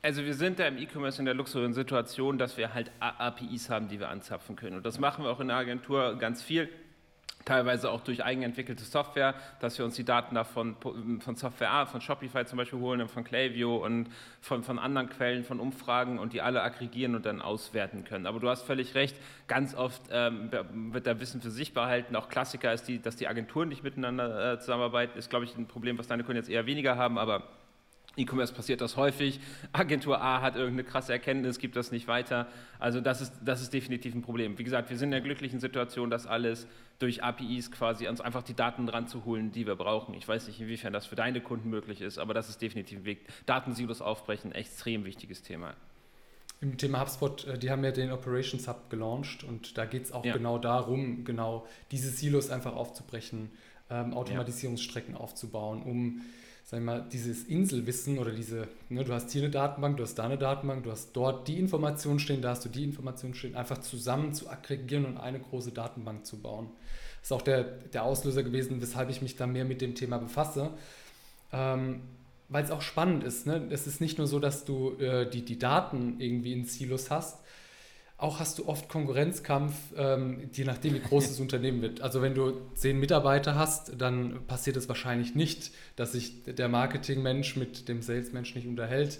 Also 0.02 0.24
wir 0.24 0.34
sind 0.34 0.60
da 0.60 0.68
im 0.68 0.78
E-Commerce 0.78 1.20
in 1.20 1.26
der 1.26 1.34
luxuriösen 1.34 1.74
Situation, 1.74 2.38
dass 2.38 2.56
wir 2.58 2.74
halt 2.74 2.90
APIs 3.00 3.70
haben, 3.70 3.90
die 3.90 4.00
wir 4.00 4.10
anzapfen 4.10 4.56
können. 4.56 4.78
Und 4.78 4.86
das 4.86 4.98
machen 4.98 5.26
wir 5.26 5.32
auch 5.32 5.42
in 5.42 5.50
der 5.50 5.58
Agentur 5.58 6.18
ganz 6.18 6.42
viel 6.42 6.70
teilweise 7.46 7.90
auch 7.90 8.02
durch 8.02 8.24
eigenentwickelte 8.24 8.84
Software, 8.84 9.34
dass 9.60 9.78
wir 9.78 9.86
uns 9.86 9.96
die 9.96 10.04
Daten 10.04 10.36
davon 10.36 10.76
von 11.20 11.36
Software 11.36 11.72
A, 11.72 11.86
von 11.86 12.02
Shopify 12.02 12.46
zum 12.46 12.58
Beispiel 12.58 12.80
holen 12.80 13.02
und 13.02 13.10
von 13.10 13.24
Klaviyo 13.24 13.78
und 13.84 14.10
von, 14.42 14.64
von 14.64 14.78
anderen 14.78 15.10
Quellen, 15.10 15.44
von 15.44 15.60
Umfragen 15.60 16.20
und 16.20 16.34
die 16.34 16.42
alle 16.42 16.62
aggregieren 16.62 17.16
und 17.16 17.26
dann 17.26 17.42
auswerten 17.42 18.04
können. 18.04 18.28
Aber 18.28 18.40
du 18.40 18.50
hast 18.50 18.64
völlig 18.64 18.94
recht, 18.94 19.16
ganz 19.48 19.74
oft 19.74 20.02
ähm, 20.12 20.52
wird 20.92 21.08
da 21.08 21.20
Wissen 21.20 21.42
für 21.42 21.52
sich 21.52 21.74
behalten. 21.74 22.16
Auch 22.16 22.30
Klassiker 22.30 22.74
ist, 22.74 22.84
die, 22.84 23.02
dass 23.02 23.16
die 23.16 23.28
Agenturen 23.28 23.70
nicht 23.70 23.84
miteinander 23.84 24.54
äh, 24.54 24.60
zusammenarbeiten, 24.60 25.18
ist, 25.18 25.30
glaube 25.30 25.46
ich, 25.46 25.58
ein 25.58 25.68
Problem, 25.68 25.98
was 25.98 26.08
deine 26.08 26.24
Kunden 26.24 26.38
jetzt 26.38 26.50
eher 26.50 26.66
weniger 26.66 26.98
haben, 26.98 27.18
aber 27.18 27.44
E-Commerce 28.20 28.54
passiert 28.54 28.82
das 28.82 28.98
häufig. 28.98 29.40
Agentur 29.72 30.22
A 30.22 30.42
hat 30.42 30.56
irgendeine 30.56 30.84
krasse 30.84 31.14
Erkenntnis, 31.14 31.60
gibt 31.60 31.76
das 31.76 31.92
nicht 31.92 32.08
weiter. 32.08 32.48
Also 32.78 33.02
das 33.02 33.22
ist, 33.22 33.34
das 33.44 33.62
ist 33.62 33.74
definitiv 33.74 34.14
ein 34.14 34.22
Problem. 34.22 34.58
Wie 34.58 34.64
gesagt, 34.64 34.90
wir 34.90 34.98
sind 34.98 35.08
in 35.08 35.12
der 35.12 35.22
glücklichen 35.22 35.60
Situation, 35.60 36.10
dass 36.10 36.28
alles 36.28 36.68
durch 37.00 37.24
APIs 37.24 37.72
quasi 37.72 38.08
uns 38.08 38.22
einfach 38.22 38.44
die 38.44 38.54
Daten 38.54 38.86
dran 38.86 39.08
zu 39.08 39.26
holen, 39.26 39.52
die 39.52 39.66
wir 39.66 39.76
brauchen. 39.76 40.14
Ich 40.14 40.28
weiß 40.28 40.48
nicht, 40.48 40.60
inwiefern 40.60 40.94
das 40.94 41.06
für 41.06 41.16
deine 41.16 41.42
Kunden 41.42 41.70
möglich 41.70 42.02
ist, 42.02 42.20
aber 42.20 42.34
das 42.34 42.50
ist 42.50 42.62
definitiv 42.62 43.00
ein 43.00 43.06
Weg. 43.06 43.26
Datensilos 43.46 44.02
aufbrechen, 44.02 44.52
extrem 44.52 45.06
wichtiges 45.06 45.42
Thema. 45.42 45.76
Im 46.62 46.78
Thema 46.78 47.00
HubSpot, 47.00 47.48
äh, 47.48 47.58
die 47.58 47.72
haben 47.72 47.84
ja 47.86 47.92
den 47.92 48.12
Operations 48.12 48.68
Hub 48.68 48.90
gelauncht 48.90 49.46
und 49.46 49.78
da 49.78 49.86
geht 49.86 50.04
es 50.04 50.12
auch 50.12 50.26
ja. 50.26 50.34
genau 50.34 50.58
darum, 50.58 51.24
genau 51.24 51.66
diese 51.92 52.10
Silos 52.10 52.50
einfach 52.50 52.76
aufzubrechen, 52.76 53.50
ähm, 53.90 54.14
Automatisierungsstrecken 54.14 55.14
ja. 55.14 55.20
aufzubauen, 55.22 55.82
um 55.82 56.22
sag 56.70 56.84
mal, 56.84 57.04
dieses 57.12 57.46
Inselwissen 57.46 58.20
oder 58.20 58.30
diese, 58.30 58.68
ne, 58.90 59.04
du 59.04 59.12
hast 59.12 59.32
hier 59.32 59.42
eine 59.42 59.50
Datenbank, 59.50 59.98
du 59.98 60.04
hast 60.04 60.14
da 60.14 60.26
eine 60.26 60.38
Datenbank, 60.38 60.84
du 60.84 60.92
hast 60.92 61.14
dort 61.14 61.48
die 61.48 61.58
Informationen 61.58 62.20
stehen, 62.20 62.44
da 62.44 62.52
hast 62.52 62.64
du 62.64 62.70
die 62.70 62.84
Informationen 62.84 63.34
stehen, 63.34 63.56
einfach 63.56 63.80
zusammen 63.80 64.36
zu 64.36 64.48
aggregieren 64.48 65.06
und 65.06 65.18
eine 65.18 65.40
große 65.40 65.72
Datenbank 65.72 66.28
zu 66.28 66.40
bauen. 66.40 66.70
Das 67.22 67.30
ist 67.30 67.32
auch 67.32 67.42
der, 67.42 67.64
der 67.64 68.04
Auslöser 68.04 68.44
gewesen, 68.44 68.84
weshalb 68.84 69.10
ich 69.10 69.24
mich 69.24 69.36
da 69.36 69.48
mehr 69.48 69.66
mit 69.66 69.82
dem 69.82 69.96
Thema 69.96 70.20
befasse. 70.20 70.70
Ähm, 71.52 72.02
weil 72.50 72.64
es 72.64 72.72
auch 72.72 72.82
spannend 72.82 73.24
ist. 73.24 73.48
Ne? 73.48 73.68
Es 73.72 73.88
ist 73.88 74.00
nicht 74.00 74.20
nur 74.20 74.28
so, 74.28 74.40
dass 74.40 74.64
du 74.64 74.92
äh, 75.00 75.28
die, 75.28 75.44
die 75.44 75.58
Daten 75.58 76.20
irgendwie 76.20 76.54
in 76.54 76.66
Silos 76.66 77.10
hast, 77.10 77.40
auch 78.20 78.40
hast 78.40 78.60
du 78.60 78.68
oft 78.68 78.90
Konkurrenzkampf, 78.90 79.74
ähm, 79.96 80.50
je 80.52 80.66
nachdem, 80.66 80.94
wie 80.94 81.00
groß 81.00 81.28
das 81.30 81.40
Unternehmen 81.40 81.82
wird. 81.82 82.02
Also 82.02 82.22
wenn 82.22 82.36
du 82.36 82.54
zehn 82.76 83.00
Mitarbeiter 83.00 83.56
hast, 83.56 84.00
dann 84.00 84.46
passiert 84.46 84.76
es 84.76 84.90
wahrscheinlich 84.90 85.36
nicht, 85.36 85.72
dass 85.96 86.12
sich 86.12 86.44
der 86.44 86.68
Marketingmensch 86.68 87.56
mit 87.56 87.88
dem 87.88 88.02
Salesmensch 88.02 88.56
nicht 88.56 88.68
unterhält. 88.68 89.20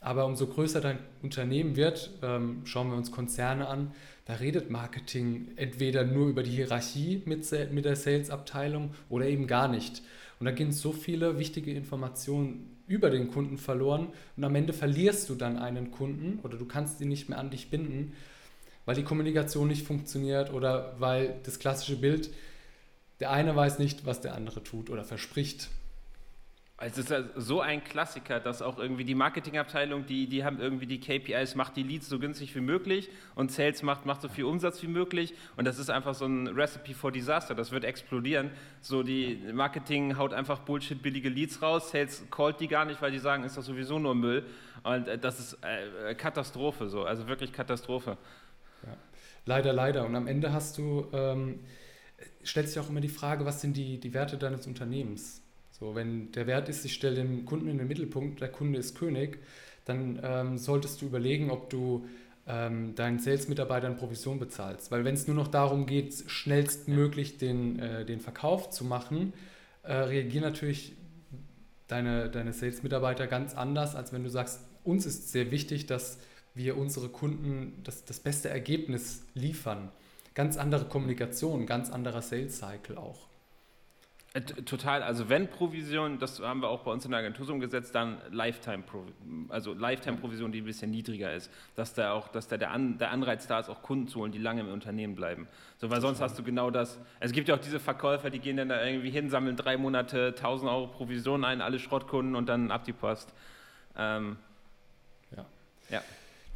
Aber 0.00 0.26
umso 0.26 0.46
größer 0.46 0.80
dein 0.80 0.98
Unternehmen 1.22 1.76
wird, 1.76 2.10
ähm, 2.22 2.62
schauen 2.64 2.90
wir 2.90 2.96
uns 2.96 3.12
Konzerne 3.12 3.68
an, 3.68 3.92
da 4.24 4.34
redet 4.34 4.70
Marketing 4.70 5.48
entweder 5.56 6.04
nur 6.04 6.28
über 6.28 6.42
die 6.42 6.50
Hierarchie 6.50 7.22
mit, 7.26 7.46
mit 7.72 7.84
der 7.84 7.96
Sales-Abteilung 7.96 8.94
oder 9.08 9.26
eben 9.26 9.46
gar 9.46 9.68
nicht. 9.68 10.02
Und 10.38 10.46
da 10.46 10.52
gehen 10.52 10.72
so 10.72 10.92
viele 10.92 11.38
wichtige 11.38 11.72
Informationen 11.72 12.78
über 12.86 13.10
den 13.10 13.28
Kunden 13.28 13.58
verloren 13.58 14.08
und 14.36 14.42
am 14.42 14.54
Ende 14.56 14.72
verlierst 14.72 15.28
du 15.28 15.36
dann 15.36 15.58
einen 15.58 15.92
Kunden 15.92 16.40
oder 16.42 16.58
du 16.58 16.64
kannst 16.64 17.00
ihn 17.00 17.08
nicht 17.08 17.28
mehr 17.28 17.38
an 17.38 17.50
dich 17.50 17.70
binden, 17.70 18.14
weil 18.86 18.94
die 18.94 19.04
Kommunikation 19.04 19.68
nicht 19.68 19.86
funktioniert 19.86 20.52
oder 20.52 20.94
weil 20.98 21.40
das 21.44 21.58
klassische 21.58 21.96
Bild, 21.96 22.30
der 23.20 23.30
eine 23.30 23.54
weiß 23.54 23.78
nicht, 23.78 24.06
was 24.06 24.20
der 24.20 24.34
andere 24.34 24.62
tut 24.62 24.90
oder 24.90 25.04
verspricht. 25.04 25.68
Es 26.82 26.96
ist 26.96 27.12
so 27.36 27.60
ein 27.60 27.84
Klassiker, 27.84 28.40
dass 28.40 28.62
auch 28.62 28.78
irgendwie 28.78 29.04
die 29.04 29.14
Marketingabteilung, 29.14 30.06
die, 30.06 30.26
die 30.28 30.44
haben 30.44 30.58
irgendwie 30.60 30.86
die 30.86 30.98
KPIs, 30.98 31.54
macht 31.54 31.76
die 31.76 31.82
Leads 31.82 32.08
so 32.08 32.18
günstig 32.18 32.56
wie 32.56 32.62
möglich 32.62 33.10
und 33.34 33.52
Sales 33.52 33.82
macht, 33.82 34.06
macht 34.06 34.22
so 34.22 34.30
viel 34.30 34.44
Umsatz 34.44 34.82
wie 34.82 34.86
möglich 34.86 35.34
und 35.58 35.66
das 35.66 35.78
ist 35.78 35.90
einfach 35.90 36.14
so 36.14 36.24
ein 36.24 36.46
Recipe 36.46 36.94
for 36.94 37.12
Disaster, 37.12 37.54
das 37.54 37.70
wird 37.70 37.84
explodieren. 37.84 38.50
So 38.80 39.02
die 39.02 39.38
Marketing 39.52 40.16
haut 40.16 40.32
einfach 40.32 40.60
Bullshit 40.60 41.02
billige 41.02 41.28
Leads 41.28 41.60
raus, 41.60 41.90
Sales 41.90 42.24
callt 42.30 42.60
die 42.60 42.68
gar 42.68 42.86
nicht, 42.86 43.02
weil 43.02 43.12
die 43.12 43.18
sagen, 43.18 43.44
ist 43.44 43.58
doch 43.58 43.62
sowieso 43.62 43.98
nur 43.98 44.14
Müll 44.14 44.46
und 44.82 45.06
äh, 45.06 45.18
das 45.18 45.38
ist 45.38 45.58
äh, 45.60 46.14
Katastrophe 46.14 46.88
so, 46.88 47.04
also 47.04 47.28
wirklich 47.28 47.52
Katastrophe. 47.52 48.16
Ja. 48.86 48.96
Leider, 49.46 49.72
leider 49.72 50.06
und 50.06 50.14
am 50.14 50.26
Ende 50.26 50.52
hast 50.52 50.78
du, 50.78 51.06
ähm, 51.12 51.60
stellst 52.44 52.76
du 52.76 52.80
auch 52.80 52.90
immer 52.90 53.00
die 53.00 53.08
Frage, 53.08 53.44
was 53.44 53.60
sind 53.60 53.76
die, 53.76 53.98
die 53.98 54.14
Werte 54.14 54.36
deines 54.36 54.66
Unternehmens? 54.66 55.42
So, 55.70 55.94
wenn 55.94 56.30
der 56.32 56.46
Wert 56.46 56.68
ist, 56.68 56.84
ich 56.84 56.92
stelle 56.92 57.16
den 57.16 57.46
Kunden 57.46 57.68
in 57.68 57.78
den 57.78 57.88
Mittelpunkt, 57.88 58.40
der 58.40 58.48
Kunde 58.48 58.78
ist 58.78 58.98
König, 58.98 59.38
dann 59.86 60.20
ähm, 60.22 60.58
solltest 60.58 61.00
du 61.00 61.06
überlegen, 61.06 61.50
ob 61.50 61.70
du 61.70 62.06
ähm, 62.46 62.94
deinen 62.94 63.18
Sales-Mitarbeitern 63.18 63.96
Provision 63.96 64.38
bezahlst. 64.38 64.90
Weil 64.90 65.04
wenn 65.04 65.14
es 65.14 65.26
nur 65.26 65.36
noch 65.36 65.48
darum 65.48 65.86
geht, 65.86 66.24
schnellstmöglich 66.26 67.38
den, 67.38 67.78
äh, 67.78 68.04
den 68.04 68.20
Verkauf 68.20 68.70
zu 68.70 68.84
machen, 68.84 69.32
äh, 69.82 69.94
reagieren 69.94 70.44
natürlich 70.44 70.92
deine, 71.88 72.28
deine 72.28 72.52
Sales-Mitarbeiter 72.52 73.26
ganz 73.26 73.54
anders, 73.54 73.94
als 73.94 74.12
wenn 74.12 74.22
du 74.22 74.30
sagst, 74.30 74.60
uns 74.84 75.06
ist 75.06 75.30
sehr 75.30 75.50
wichtig, 75.50 75.86
dass 75.86 76.18
wir 76.54 76.76
unsere 76.76 77.08
Kunden 77.08 77.80
das, 77.84 78.04
das 78.04 78.20
beste 78.20 78.48
Ergebnis 78.48 79.24
liefern. 79.34 79.90
Ganz 80.34 80.56
andere 80.56 80.86
Kommunikation, 80.86 81.66
ganz 81.66 81.90
anderer 81.90 82.22
Sales-Cycle 82.22 82.96
auch. 82.96 83.30
Äh, 84.32 84.42
total, 84.42 85.02
also 85.02 85.28
wenn 85.28 85.48
Provision, 85.48 86.20
das 86.20 86.38
haben 86.40 86.60
wir 86.62 86.68
auch 86.68 86.84
bei 86.84 86.92
uns 86.92 87.04
in 87.04 87.10
der 87.10 87.18
Agentur 87.18 87.46
so 87.46 87.52
umgesetzt, 87.52 87.96
dann 87.96 88.18
Lifetime, 88.30 88.84
also 89.48 89.74
Lifetime-Provision, 89.74 90.52
die 90.52 90.60
ein 90.60 90.64
bisschen 90.64 90.92
niedriger 90.92 91.34
ist, 91.34 91.50
dass 91.74 91.94
da 91.94 92.12
auch, 92.12 92.28
dass 92.28 92.46
da 92.46 92.56
der, 92.56 92.70
An, 92.70 92.96
der 92.98 93.10
Anreiz 93.10 93.48
da 93.48 93.58
ist, 93.58 93.68
auch 93.68 93.82
Kunden 93.82 94.06
zu 94.06 94.20
holen, 94.20 94.30
die 94.30 94.38
lange 94.38 94.60
im 94.60 94.72
Unternehmen 94.72 95.16
bleiben. 95.16 95.48
So, 95.78 95.90
weil 95.90 96.00
sonst 96.00 96.20
hast 96.20 96.38
du 96.38 96.44
genau 96.44 96.70
das. 96.70 97.00
Es 97.18 97.32
gibt 97.32 97.48
ja 97.48 97.56
auch 97.56 97.60
diese 97.60 97.80
Verkäufer, 97.80 98.30
die 98.30 98.38
gehen 98.38 98.56
dann 98.56 98.68
da 98.68 98.84
irgendwie 98.84 99.10
hin, 99.10 99.30
sammeln 99.30 99.56
drei 99.56 99.76
Monate 99.76 100.28
1000 100.36 100.70
Euro 100.70 100.86
Provision 100.86 101.44
ein, 101.44 101.60
alle 101.60 101.80
Schrottkunden 101.80 102.36
und 102.36 102.48
dann 102.48 102.70
ab 102.70 102.84
die 102.84 102.92
Post. 102.92 103.34
Ähm, 103.96 104.36
ja. 105.36 105.44
ja. 105.90 106.02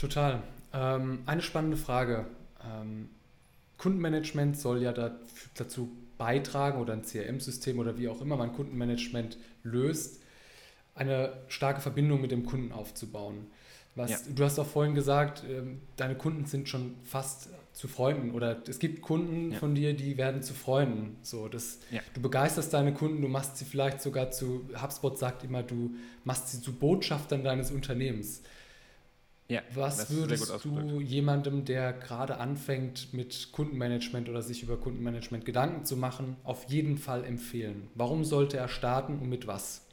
Total. 0.05 0.43
Ähm, 0.75 1.21
eine 1.25 1.41
spannende 1.41 1.77
Frage. 1.77 2.27
Ähm, 2.63 3.09
Kundenmanagement 3.79 4.59
soll 4.59 4.83
ja 4.83 4.93
dazu 5.55 5.91
beitragen 6.19 6.81
oder 6.81 6.93
ein 6.93 7.03
CRM-System 7.03 7.79
oder 7.79 7.99
wie 7.99 8.09
auch 8.09 8.21
immer 8.21 8.37
man 8.37 8.53
Kundenmanagement 8.53 9.39
löst, 9.63 10.21
eine 10.95 11.33
starke 11.49 11.81
Verbindung 11.81 12.21
mit 12.21 12.31
dem 12.31 12.45
Kunden 12.45 12.71
aufzubauen. 12.71 13.47
Was, 13.95 14.11
ja. 14.11 14.19
Du 14.35 14.45
hast 14.45 14.59
auch 14.59 14.67
vorhin 14.67 14.95
gesagt, 14.95 15.43
ähm, 15.49 15.81
deine 15.97 16.17
Kunden 16.17 16.45
sind 16.47 16.69
schon 16.69 16.97
fast 17.05 17.49
zu 17.73 17.89
Freunden 17.89 18.33
oder 18.33 18.63
es 18.69 18.79
gibt 18.79 19.01
Kunden 19.01 19.53
ja. 19.53 19.59
von 19.59 19.75
dir, 19.75 19.95
die 19.95 20.17
werden 20.17 20.43
zu 20.43 20.53
Freunden. 20.53 21.17
So, 21.23 21.49
das, 21.49 21.79
ja. 21.91 22.01
Du 22.13 22.21
begeisterst 22.21 22.75
deine 22.75 22.93
Kunden, 22.93 23.23
du 23.23 23.29
machst 23.29 23.57
sie 23.57 23.65
vielleicht 23.65 24.03
sogar 24.03 24.31
zu, 24.31 24.69
HubSpot 24.81 25.19
sagt 25.19 25.45
immer, 25.45 25.63
du 25.63 25.95
machst 26.25 26.51
sie 26.51 26.61
zu 26.61 26.73
Botschaftern 26.73 27.43
deines 27.43 27.71
Unternehmens. 27.71 28.43
Ja, 29.49 29.61
Was 29.75 30.11
würdest 30.11 30.65
du 30.65 31.01
jemandem, 31.01 31.67
der 31.67 31.93
gerade 31.93 32.39
anfängt 32.39 33.13
mit 33.13 33.53
Kundenmanagement 33.53 34.31
oder 34.31 34.41
sich 34.41 34.63
über 34.63 34.79
Kundenmanagement 34.79 35.45
Gedanken 35.45 35.85
zu 35.85 35.99
machen, 35.99 36.37
auf 36.45 36.65
jeden 36.71 36.97
Fall 36.97 37.25
empfehlen? 37.25 37.89
Warum 37.95 38.25
sollte 38.25 38.57
er 38.57 38.69
starten 38.69 39.19
und 39.19 39.29
mit 39.29 39.47
was? 39.47 39.87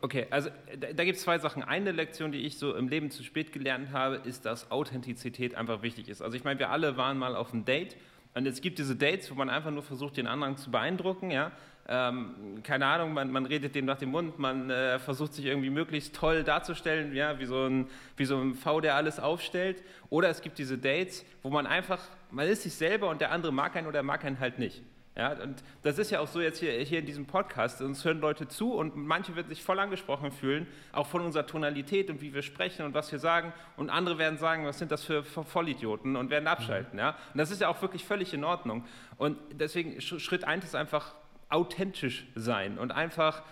Okay, 0.00 0.26
also 0.30 0.50
da, 0.78 0.92
da 0.92 1.04
gibt 1.04 1.16
es 1.16 1.24
zwei 1.24 1.38
Sachen. 1.38 1.64
Eine 1.64 1.90
Lektion, 1.90 2.30
die 2.30 2.38
ich 2.40 2.58
so 2.58 2.76
im 2.76 2.88
Leben 2.88 3.10
zu 3.10 3.24
spät 3.24 3.52
gelernt 3.52 3.90
habe, 3.90 4.16
ist, 4.16 4.44
dass 4.44 4.70
Authentizität 4.70 5.56
einfach 5.56 5.82
wichtig 5.82 6.08
ist. 6.08 6.22
Also 6.22 6.36
ich 6.36 6.44
meine, 6.44 6.60
wir 6.60 6.70
alle 6.70 6.96
waren 6.96 7.18
mal 7.18 7.34
auf 7.34 7.52
einem 7.52 7.64
Date 7.64 7.96
und 8.34 8.46
es 8.46 8.60
gibt 8.60 8.78
diese 8.78 8.96
Dates, 8.96 9.30
wo 9.30 9.34
man 9.34 9.50
einfach 9.50 9.70
nur 9.70 9.82
versucht, 9.82 10.16
den 10.16 10.26
anderen 10.26 10.56
zu 10.56 10.70
beeindrucken, 10.70 11.30
ja 11.30 11.52
ähm, 11.88 12.60
keine 12.62 12.86
Ahnung, 12.86 13.12
man, 13.12 13.30
man, 13.32 13.44
redet 13.44 13.74
dem 13.74 13.86
nach 13.86 13.98
dem 13.98 14.10
Mund, 14.10 14.38
man 14.38 14.70
äh, 14.70 14.98
versucht 15.00 15.34
sich 15.34 15.46
irgendwie 15.46 15.70
möglichst 15.70 16.14
toll 16.14 16.44
darzustellen, 16.44 17.14
ja, 17.14 17.38
wie 17.40 17.46
so, 17.46 17.66
ein, 17.66 17.88
wie 18.16 18.24
so 18.24 18.38
ein 18.38 18.54
V, 18.54 18.80
der 18.80 18.94
alles 18.94 19.18
aufstellt. 19.18 19.82
Oder 20.08 20.28
es 20.28 20.42
gibt 20.42 20.58
diese 20.58 20.78
Dates, 20.78 21.24
wo 21.42 21.50
man 21.50 21.66
einfach, 21.66 22.00
man 22.30 22.46
ist 22.46 22.62
sich 22.62 22.74
selber 22.74 23.08
und 23.10 23.20
der 23.20 23.32
andere 23.32 23.52
mag 23.52 23.74
einen 23.74 23.88
oder 23.88 24.02
mag 24.02 24.24
einen 24.24 24.38
halt 24.38 24.58
nicht. 24.58 24.82
Ja, 25.14 25.32
und 25.32 25.62
das 25.82 25.98
ist 25.98 26.10
ja 26.10 26.20
auch 26.20 26.26
so 26.26 26.40
jetzt 26.40 26.58
hier, 26.58 26.72
hier 26.72 27.00
in 27.00 27.04
diesem 27.04 27.26
Podcast. 27.26 27.82
Uns 27.82 28.02
hören 28.02 28.20
Leute 28.20 28.48
zu 28.48 28.72
und 28.72 28.96
manche 28.96 29.36
werden 29.36 29.48
sich 29.48 29.62
voll 29.62 29.78
angesprochen 29.78 30.32
fühlen, 30.32 30.66
auch 30.92 31.06
von 31.06 31.20
unserer 31.20 31.46
Tonalität 31.46 32.08
und 32.08 32.22
wie 32.22 32.32
wir 32.32 32.40
sprechen 32.40 32.86
und 32.86 32.94
was 32.94 33.12
wir 33.12 33.18
sagen. 33.18 33.52
Und 33.76 33.90
andere 33.90 34.16
werden 34.16 34.38
sagen, 34.38 34.64
was 34.64 34.78
sind 34.78 34.90
das 34.90 35.04
für, 35.04 35.22
Vollidioten 35.22 36.16
und 36.16 36.30
werden 36.30 36.46
abschalten. 36.46 36.98
Ja? 36.98 37.10
Und 37.10 37.38
das 37.38 37.50
ist 37.50 37.60
ja 37.60 37.68
auch 37.68 37.82
wirklich 37.82 38.06
völlig 38.06 38.32
in 38.32 38.42
Ordnung. 38.42 38.86
Und 39.18 39.36
deswegen 39.52 40.00
Schritt 40.00 40.44
eins 40.44 40.64
ist 40.64 40.74
einfach 40.74 41.14
authentisch 41.50 42.26
sein 42.34 42.78
und 42.78 42.92
einfach, 42.92 43.42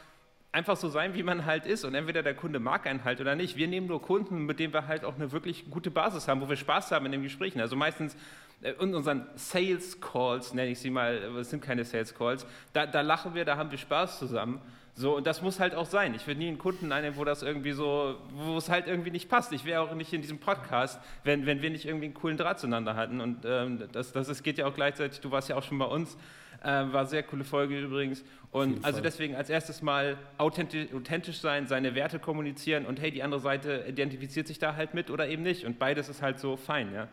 einfach 0.52 0.79
so 0.79 0.88
sein, 0.88 1.12
wie 1.14 1.23
man 1.23 1.45
halt 1.45 1.67
ist. 1.67 1.85
Und 1.85 1.95
entweder 1.95 2.23
der 2.23 2.35
Kunde 2.35 2.59
mag 2.59 2.87
einen 2.87 3.05
halt 3.05 3.21
oder 3.21 3.35
nicht. 3.35 3.57
Wir 3.57 3.69
nehmen 3.69 3.87
nur 3.87 4.00
Kunden, 4.00 4.47
mit 4.47 4.61
denen 4.61 4.73
wir 4.73 4.87
halt 4.87 5.05
auch 5.05 5.17
eine 5.17 5.31
wirklich 5.31 5.69
gute 5.69 5.90
Basis 5.90 6.26
haben, 6.26 6.40
wo 6.40 6.49
wir 6.49 6.57
Spaß 6.57 6.90
haben 6.93 7.05
in 7.05 7.12
den 7.12 7.23
Gesprächen. 7.23 7.61
Also 7.61 7.76
meistens 7.76 8.17
äh, 8.62 8.73
in 8.81 8.95
unseren 8.95 9.26
Sales 9.35 10.00
Calls, 10.00 10.55
nenne 10.55 10.71
ich 10.71 10.79
sie 10.79 10.90
mal, 10.90 11.14
es 11.38 11.50
sind 11.50 11.62
keine 11.62 11.85
Sales 11.85 12.14
Calls, 12.14 12.47
da, 12.73 12.87
da 12.87 13.00
lachen 13.00 13.35
wir, 13.35 13.45
da 13.45 13.57
haben 13.57 13.71
wir 13.71 13.79
Spaß 13.79 14.19
zusammen. 14.19 14.61
So, 14.95 15.17
und 15.17 15.26
das 15.26 15.40
muss 15.40 15.61
halt 15.61 15.75
auch 15.75 15.87
sein. 15.87 16.14
Ich 16.14 16.26
will 16.26 16.35
nie 16.35 16.49
einen 16.49 16.59
Kunden 16.59 16.93
einnehmen, 16.93 17.17
wo 17.17 17.25
das 17.25 17.43
irgendwie 17.43 17.73
so, 17.73 18.17
wo 18.33 18.59
es 18.59 18.69
halt 18.69 18.87
irgendwie 18.87 19.11
nicht 19.11 19.31
passt. 19.31 19.52
Ich 19.52 19.64
wäre 19.64 19.81
auch 19.81 19.95
nicht 19.95 20.12
in 20.12 20.21
diesem 20.21 20.38
Podcast, 20.38 21.00
wenn, 21.25 21.47
wenn 21.47 21.62
wir 21.62 21.71
nicht 21.71 21.87
irgendwie 21.87 22.07
einen 22.07 22.14
coolen 22.14 22.37
Draht 22.37 22.59
zueinander 22.59 22.97
hatten. 22.97 23.21
Und 23.21 23.45
ähm, 23.47 23.85
das, 23.93 24.12
das 24.12 24.29
ist, 24.29 24.43
geht 24.43 24.59
ja 24.59 24.67
auch 24.67 24.75
gleichzeitig, 24.75 25.21
du 25.21 25.31
warst 25.31 25.49
ja 25.49 25.57
auch 25.57 25.62
schon 25.62 25.79
bei 25.79 25.87
uns, 25.87 26.19
äh, 26.62 26.67
war 26.67 27.07
sehr 27.07 27.23
coole 27.23 27.45
Folge 27.45 27.81
übrigens. 27.81 28.25
Und 28.50 28.85
also 28.85 29.00
deswegen 29.00 29.37
als 29.37 29.49
erstes 29.49 29.81
mal 29.81 30.19
authentisch, 30.37 30.93
authentisch 30.93 31.38
sein, 31.38 31.67
seine 31.67 31.95
Werte 31.95 32.19
kommunizieren 32.19 32.85
und 32.85 33.00
hey, 33.00 33.11
die 33.11 33.23
andere 33.23 33.40
Seite 33.40 33.85
identifiziert 33.88 34.49
sich 34.49 34.59
da 34.59 34.75
halt 34.75 34.93
mit 34.93 35.09
oder 35.09 35.29
eben 35.29 35.43
nicht. 35.43 35.64
Und 35.64 35.79
beides 35.79 36.09
ist 36.09 36.21
halt 36.21 36.38
so 36.40 36.57
fein. 36.57 36.93
Ja. 36.93 37.09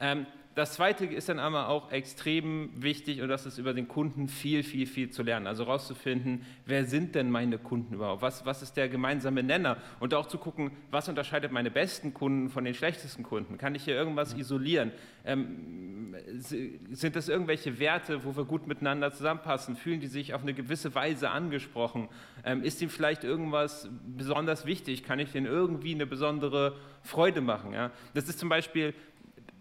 Ähm, 0.00 0.26
das 0.56 0.74
Zweite 0.74 1.06
ist 1.06 1.28
dann 1.28 1.38
aber 1.38 1.68
auch 1.68 1.92
extrem 1.92 2.70
wichtig 2.74 3.22
und 3.22 3.28
das 3.28 3.46
ist 3.46 3.58
über 3.58 3.72
den 3.72 3.86
Kunden 3.86 4.26
viel, 4.26 4.64
viel, 4.64 4.86
viel 4.86 5.10
zu 5.10 5.22
lernen. 5.22 5.46
Also 5.46 5.64
herauszufinden, 5.64 6.44
wer 6.66 6.84
sind 6.86 7.14
denn 7.14 7.30
meine 7.30 7.56
Kunden 7.56 7.94
überhaupt? 7.94 8.20
Was, 8.20 8.44
was 8.44 8.60
ist 8.60 8.76
der 8.76 8.88
gemeinsame 8.88 9.44
Nenner? 9.44 9.76
Und 10.00 10.12
auch 10.12 10.26
zu 10.26 10.38
gucken, 10.38 10.72
was 10.90 11.08
unterscheidet 11.08 11.52
meine 11.52 11.70
besten 11.70 12.12
Kunden 12.14 12.50
von 12.50 12.64
den 12.64 12.74
schlechtesten 12.74 13.22
Kunden? 13.22 13.58
Kann 13.58 13.76
ich 13.76 13.84
hier 13.84 13.94
irgendwas 13.94 14.34
isolieren? 14.34 14.90
Ähm, 15.24 16.16
sind 16.90 17.14
das 17.14 17.28
irgendwelche 17.28 17.78
Werte, 17.78 18.24
wo 18.24 18.36
wir 18.36 18.44
gut 18.44 18.66
miteinander 18.66 19.12
zusammenpassen? 19.12 19.76
Fühlen 19.76 20.00
die 20.00 20.08
sich 20.08 20.34
auf 20.34 20.42
eine 20.42 20.52
gewisse 20.52 20.94
Weise 20.96 21.30
angesprochen? 21.30 22.08
Ähm, 22.44 22.64
ist 22.64 22.82
ihnen 22.82 22.90
vielleicht 22.90 23.22
irgendwas 23.22 23.88
besonders 24.16 24.66
wichtig? 24.66 25.04
Kann 25.04 25.20
ich 25.20 25.30
denen 25.30 25.46
irgendwie 25.46 25.94
eine 25.94 26.06
besondere 26.06 26.76
Freude 27.02 27.40
machen? 27.40 27.72
Ja? 27.72 27.92
Das 28.14 28.28
ist 28.28 28.40
zum 28.40 28.48
Beispiel 28.48 28.94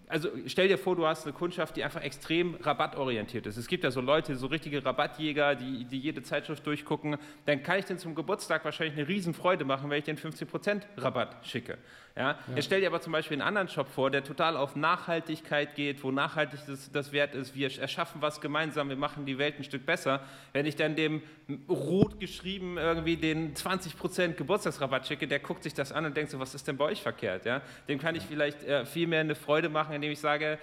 also 0.09 0.29
stell 0.47 0.67
dir 0.67 0.79
vor, 0.79 0.95
du 0.95 1.05
hast 1.05 1.25
eine 1.25 1.33
Kundschaft, 1.33 1.77
die 1.77 1.83
einfach 1.83 2.01
extrem 2.01 2.55
rabattorientiert 2.55 3.45
ist. 3.45 3.57
Es 3.57 3.67
gibt 3.67 3.83
ja 3.83 3.91
so 3.91 4.01
Leute, 4.01 4.35
so 4.35 4.47
richtige 4.47 4.83
Rabattjäger, 4.83 5.53
die, 5.53 5.85
die 5.85 5.99
jede 5.99 6.23
Zeitschrift 6.23 6.65
durchgucken. 6.65 7.17
Dann 7.45 7.61
kann 7.61 7.77
ich 7.77 7.85
den 7.85 7.99
zum 7.99 8.15
Geburtstag 8.15 8.65
wahrscheinlich 8.65 8.97
eine 8.97 9.07
Riesenfreude 9.07 9.65
machen, 9.65 9.87
wenn 9.91 9.99
ich 9.99 10.05
den 10.05 10.17
15% 10.17 10.81
Rabatt 10.97 11.45
schicke. 11.45 11.77
Ja? 12.19 12.31
ja. 12.31 12.55
Jetzt 12.55 12.65
stell 12.65 12.81
dir 12.81 12.88
aber 12.88 12.99
zum 12.99 13.13
Beispiel 13.13 13.35
einen 13.35 13.47
anderen 13.47 13.69
Shop 13.69 13.88
vor, 13.88 14.11
der 14.11 14.23
total 14.23 14.57
auf 14.57 14.75
Nachhaltigkeit 14.75 15.73
geht, 15.73 16.03
wo 16.03 16.11
nachhaltig 16.11 16.59
das, 16.67 16.91
das 16.91 17.11
Wert 17.13 17.33
ist. 17.33 17.55
Wir 17.55 17.71
erschaffen 17.79 18.21
was 18.21 18.41
gemeinsam, 18.41 18.89
wir 18.89 18.97
machen 18.97 19.25
die 19.25 19.38
Welt 19.38 19.55
ein 19.57 19.63
Stück 19.63 19.85
besser. 19.85 20.21
Wenn 20.51 20.65
ich 20.65 20.75
dann 20.75 20.95
dem 20.95 21.23
rot 21.69 22.19
geschrieben 22.19 22.77
irgendwie 22.77 23.15
den 23.15 23.55
20% 23.55 24.33
Geburtstagsrabatt 24.33 25.07
schicke, 25.07 25.27
der 25.27 25.39
guckt 25.39 25.63
sich 25.63 25.73
das 25.73 25.93
an 25.93 26.05
und 26.05 26.17
denkt 26.17 26.31
so, 26.31 26.39
was 26.39 26.53
ist 26.53 26.67
denn 26.67 26.77
bei 26.77 26.85
euch 26.85 27.01
verkehrt? 27.01 27.45
Ja? 27.45 27.61
Dem 27.88 27.99
kann 27.99 28.15
ich 28.15 28.23
vielleicht 28.23 28.63
äh, 28.63 28.85
viel 28.85 29.07
mehr 29.07 29.21
eine 29.21 29.35
Freude 29.35 29.69
machen, 29.69 29.95
indem 29.95 30.11
ich 30.11 30.19
sage, 30.19 30.59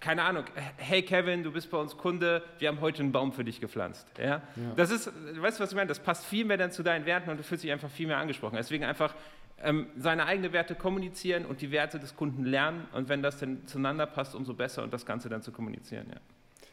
keine 0.00 0.22
Ahnung, 0.22 0.44
hey 0.78 1.02
Kevin, 1.02 1.42
du 1.42 1.52
bist 1.52 1.70
bei 1.70 1.78
uns 1.78 1.96
Kunde, 1.96 2.42
wir 2.58 2.68
haben 2.68 2.80
heute 2.80 3.02
einen 3.02 3.12
Baum 3.12 3.32
für 3.32 3.44
dich 3.44 3.60
gepflanzt. 3.60 4.06
Ja? 4.18 4.24
ja. 4.24 4.42
Das 4.76 4.90
ist, 4.90 5.06
weißt 5.06 5.58
du, 5.58 5.62
was 5.62 5.70
ich 5.70 5.76
meine? 5.76 5.88
Das 5.88 5.98
passt 5.98 6.24
viel 6.24 6.44
mehr 6.46 6.56
dann 6.56 6.72
zu 6.72 6.82
deinen 6.82 7.04
Werten 7.04 7.30
und 7.30 7.36
du 7.36 7.42
fühlst 7.42 7.64
dich 7.64 7.70
einfach 7.70 7.90
viel 7.90 8.06
mehr 8.06 8.16
angesprochen. 8.16 8.56
Deswegen 8.56 8.84
einfach 8.84 9.14
ähm, 9.62 9.86
seine 9.98 10.24
eigenen 10.24 10.52
Werte 10.52 10.74
kommunizieren 10.74 11.44
und 11.44 11.60
die 11.60 11.70
Werte 11.70 11.98
des 11.98 12.16
Kunden 12.16 12.44
lernen 12.44 12.86
und 12.92 13.08
wenn 13.08 13.22
das 13.22 13.38
dann 13.38 13.66
zueinander 13.66 14.06
passt, 14.06 14.34
umso 14.34 14.54
besser 14.54 14.82
und 14.82 14.92
das 14.92 15.04
Ganze 15.04 15.28
dann 15.28 15.42
zu 15.42 15.52
kommunizieren. 15.52 16.06
Ja. 16.08 16.20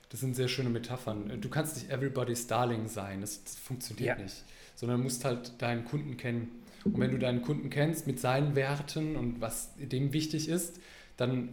Das 0.09 0.21
sind 0.21 0.35
sehr 0.35 0.47
schöne 0.47 0.69
Metaphern. 0.69 1.41
Du 1.41 1.49
kannst 1.49 1.75
nicht 1.75 1.91
everybody's 1.91 2.47
darling 2.47 2.87
sein, 2.87 3.19
das, 3.21 3.43
das 3.43 3.57
funktioniert 3.57 4.17
ja. 4.17 4.23
nicht, 4.23 4.43
sondern 4.75 4.99
du 4.99 5.03
musst 5.03 5.25
halt 5.25 5.61
deinen 5.61 5.83
Kunden 5.83 6.15
kennen. 6.15 6.63
Und 6.85 6.97
wenn 6.99 7.11
du 7.11 7.19
deinen 7.19 7.41
Kunden 7.41 7.69
kennst 7.69 8.07
mit 8.07 8.21
seinen 8.21 8.55
Werten 8.55 9.17
und 9.17 9.41
was 9.41 9.73
dem 9.75 10.13
wichtig 10.13 10.47
ist, 10.47 10.79
dann 11.17 11.49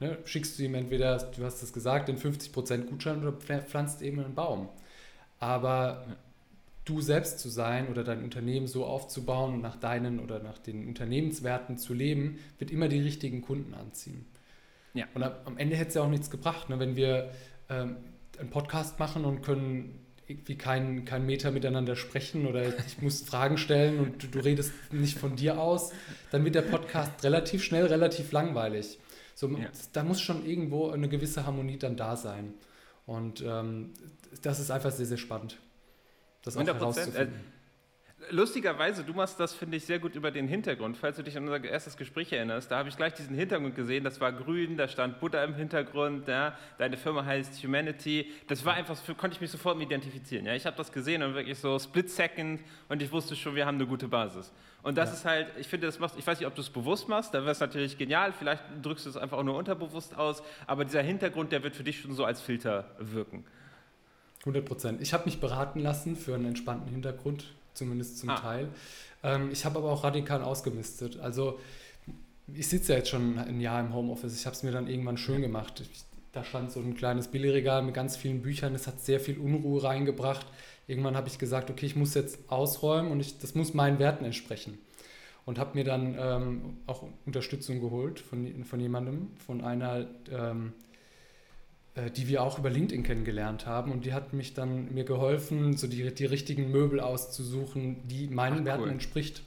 ne, 0.00 0.18
schickst 0.24 0.58
du 0.58 0.64
ihm 0.64 0.74
entweder, 0.74 1.18
du 1.18 1.44
hast 1.44 1.62
es 1.62 1.72
gesagt, 1.72 2.08
den 2.08 2.18
50% 2.18 2.84
Gutschein 2.84 3.22
oder 3.22 3.32
pflanzt 3.32 4.02
eben 4.02 4.20
einen 4.20 4.34
Baum. 4.34 4.68
Aber 5.38 6.06
du 6.84 7.00
selbst 7.00 7.40
zu 7.40 7.48
sein 7.48 7.88
oder 7.88 8.04
dein 8.04 8.22
Unternehmen 8.22 8.66
so 8.66 8.86
aufzubauen 8.86 9.54
und 9.54 9.60
nach 9.60 9.76
deinen 9.76 10.20
oder 10.20 10.38
nach 10.38 10.58
den 10.58 10.86
Unternehmenswerten 10.86 11.78
zu 11.78 11.92
leben, 11.94 12.38
wird 12.58 12.70
immer 12.70 12.88
die 12.88 13.00
richtigen 13.00 13.42
Kunden 13.42 13.74
anziehen. 13.74 14.24
Ja. 14.94 15.06
Und 15.14 15.22
am 15.22 15.58
Ende 15.58 15.76
hätte 15.76 15.88
es 15.88 15.94
ja 15.94 16.02
auch 16.02 16.08
nichts 16.08 16.30
gebracht, 16.30 16.70
ne, 16.70 16.78
wenn 16.78 16.96
wir 16.96 17.30
ähm, 17.68 17.96
einen 18.38 18.50
Podcast 18.50 18.98
machen 18.98 19.24
und 19.24 19.42
können 19.42 20.05
irgendwie 20.26 20.56
keinen 20.56 21.04
kein 21.04 21.24
Meter 21.24 21.50
miteinander 21.50 21.96
sprechen 21.96 22.46
oder 22.46 22.66
ich 22.86 23.00
muss 23.00 23.22
Fragen 23.22 23.58
stellen 23.58 24.00
und 24.00 24.22
du, 24.22 24.26
du, 24.26 24.40
redest 24.40 24.72
nicht 24.92 25.18
von 25.18 25.36
dir 25.36 25.58
aus, 25.60 25.92
dann 26.30 26.44
wird 26.44 26.54
der 26.54 26.62
Podcast 26.62 27.22
relativ 27.22 27.62
schnell 27.62 27.86
relativ 27.86 28.32
langweilig. 28.32 28.98
So, 29.34 29.48
ja. 29.50 29.68
Da 29.92 30.02
muss 30.02 30.20
schon 30.20 30.44
irgendwo 30.44 30.90
eine 30.90 31.08
gewisse 31.08 31.46
Harmonie 31.46 31.78
dann 31.78 31.96
da 31.96 32.16
sein. 32.16 32.54
Und 33.04 33.44
ähm, 33.46 33.92
das 34.42 34.58
ist 34.58 34.70
einfach 34.70 34.90
sehr, 34.90 35.06
sehr 35.06 35.18
spannend. 35.18 35.58
Das 36.42 36.56
auch 36.56 36.62
100%, 36.62 36.74
herauszufinden. 36.74 37.40
Lustigerweise, 38.30 39.04
du 39.04 39.12
machst 39.12 39.38
das, 39.38 39.52
finde 39.52 39.76
ich, 39.76 39.84
sehr 39.84 39.98
gut 39.98 40.14
über 40.14 40.30
den 40.30 40.48
Hintergrund. 40.48 40.96
Falls 40.96 41.16
du 41.16 41.22
dich 41.22 41.36
an 41.36 41.44
unser 41.44 41.62
erstes 41.62 41.98
Gespräch 41.98 42.32
erinnerst, 42.32 42.70
da 42.70 42.78
habe 42.78 42.88
ich 42.88 42.96
gleich 42.96 43.12
diesen 43.12 43.36
Hintergrund 43.36 43.76
gesehen. 43.76 44.04
Das 44.04 44.20
war 44.22 44.32
grün, 44.32 44.78
da 44.78 44.88
stand 44.88 45.20
Butter 45.20 45.44
im 45.44 45.54
Hintergrund. 45.54 46.26
Ja. 46.26 46.56
Deine 46.78 46.96
Firma 46.96 47.26
heißt 47.26 47.62
Humanity. 47.62 48.32
Das 48.48 48.64
war 48.64 48.72
einfach, 48.72 48.96
konnte 49.18 49.34
ich 49.34 49.40
mich 49.42 49.50
sofort 49.50 49.80
identifizieren. 49.80 50.46
Ja. 50.46 50.54
Ich 50.54 50.64
habe 50.64 50.76
das 50.76 50.90
gesehen 50.92 51.22
und 51.22 51.34
wirklich 51.34 51.58
so 51.58 51.78
Split 51.78 52.10
Second 52.10 52.62
und 52.88 53.02
ich 53.02 53.12
wusste 53.12 53.36
schon, 53.36 53.54
wir 53.54 53.66
haben 53.66 53.76
eine 53.76 53.86
gute 53.86 54.08
Basis. 54.08 54.50
Und 54.82 54.96
das 54.96 55.10
ja. 55.10 55.14
ist 55.14 55.24
halt, 55.26 55.48
ich 55.58 55.68
finde, 55.68 55.86
das 55.86 55.98
machst, 55.98 56.16
ich 56.18 56.26
weiß 56.26 56.40
nicht, 56.40 56.48
ob 56.48 56.54
du 56.54 56.62
es 56.62 56.70
bewusst 56.70 57.08
machst, 57.08 57.34
da 57.34 57.42
wäre 57.42 57.52
es 57.52 57.60
natürlich 57.60 57.98
genial. 57.98 58.32
Vielleicht 58.32 58.62
drückst 58.82 59.04
du 59.04 59.10
es 59.10 59.18
einfach 59.18 59.36
auch 59.36 59.44
nur 59.44 59.56
unterbewusst 59.56 60.16
aus. 60.16 60.42
Aber 60.66 60.86
dieser 60.86 61.02
Hintergrund, 61.02 61.52
der 61.52 61.62
wird 61.62 61.76
für 61.76 61.84
dich 61.84 62.00
schon 62.00 62.14
so 62.14 62.24
als 62.24 62.40
Filter 62.40 62.96
wirken. 62.98 63.44
100 64.40 64.64
Prozent. 64.64 65.02
Ich 65.02 65.12
habe 65.12 65.26
mich 65.26 65.38
beraten 65.38 65.80
lassen 65.80 66.16
für 66.16 66.34
einen 66.34 66.46
entspannten 66.46 66.88
Hintergrund 66.88 67.44
zumindest 67.76 68.18
zum 68.18 68.30
ah. 68.30 68.36
Teil. 68.36 68.68
Ähm, 69.22 69.50
ich 69.52 69.64
habe 69.64 69.78
aber 69.78 69.90
auch 69.90 70.04
radikal 70.04 70.42
ausgemistet. 70.42 71.18
Also 71.18 71.58
ich 72.52 72.68
sitze 72.68 72.92
ja 72.92 72.98
jetzt 72.98 73.10
schon 73.10 73.38
ein 73.38 73.60
Jahr 73.60 73.80
im 73.80 73.94
Homeoffice. 73.94 74.38
Ich 74.38 74.46
habe 74.46 74.54
es 74.54 74.62
mir 74.62 74.72
dann 74.72 74.88
irgendwann 74.88 75.16
schön 75.16 75.42
gemacht. 75.42 75.80
Ich, 75.80 76.04
da 76.32 76.44
stand 76.44 76.70
so 76.70 76.80
ein 76.80 76.94
kleines 76.94 77.28
Billigregal 77.28 77.82
mit 77.82 77.94
ganz 77.94 78.16
vielen 78.16 78.42
Büchern. 78.42 78.72
Das 78.72 78.86
hat 78.86 79.00
sehr 79.00 79.20
viel 79.20 79.38
Unruhe 79.38 79.82
reingebracht. 79.82 80.46
Irgendwann 80.86 81.16
habe 81.16 81.28
ich 81.28 81.38
gesagt, 81.38 81.70
okay, 81.70 81.86
ich 81.86 81.96
muss 81.96 82.14
jetzt 82.14 82.38
ausräumen 82.48 83.10
und 83.10 83.20
ich, 83.20 83.38
das 83.38 83.54
muss 83.54 83.74
meinen 83.74 83.98
Werten 83.98 84.24
entsprechen. 84.24 84.78
Und 85.44 85.58
habe 85.58 85.76
mir 85.78 85.84
dann 85.84 86.16
ähm, 86.18 86.76
auch 86.86 87.04
Unterstützung 87.24 87.80
geholt 87.80 88.20
von, 88.20 88.64
von 88.64 88.80
jemandem, 88.80 89.28
von 89.44 89.62
einer 89.62 90.06
ähm, 90.30 90.72
äh, 90.72 90.85
die 92.14 92.28
wir 92.28 92.42
auch 92.42 92.58
über 92.58 92.68
LinkedIn 92.68 93.02
kennengelernt 93.02 93.66
haben. 93.66 93.90
Und 93.90 94.04
die 94.04 94.12
hat 94.12 94.32
mich 94.32 94.54
dann 94.54 94.92
mir 94.92 95.04
geholfen, 95.04 95.76
so 95.76 95.86
die, 95.86 96.14
die 96.14 96.26
richtigen 96.26 96.70
Möbel 96.70 97.00
auszusuchen, 97.00 98.06
die 98.06 98.28
meinen 98.28 98.60
Ach, 98.60 98.64
Werten 98.64 98.82
cool. 98.82 98.90
entspricht. 98.90 99.42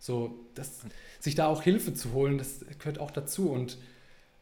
So, 0.00 0.34
das, 0.54 0.80
sich 1.20 1.34
da 1.34 1.46
auch 1.46 1.62
Hilfe 1.62 1.94
zu 1.94 2.12
holen, 2.12 2.38
das 2.38 2.64
gehört 2.78 2.98
auch 2.98 3.10
dazu. 3.10 3.50
Und 3.50 3.78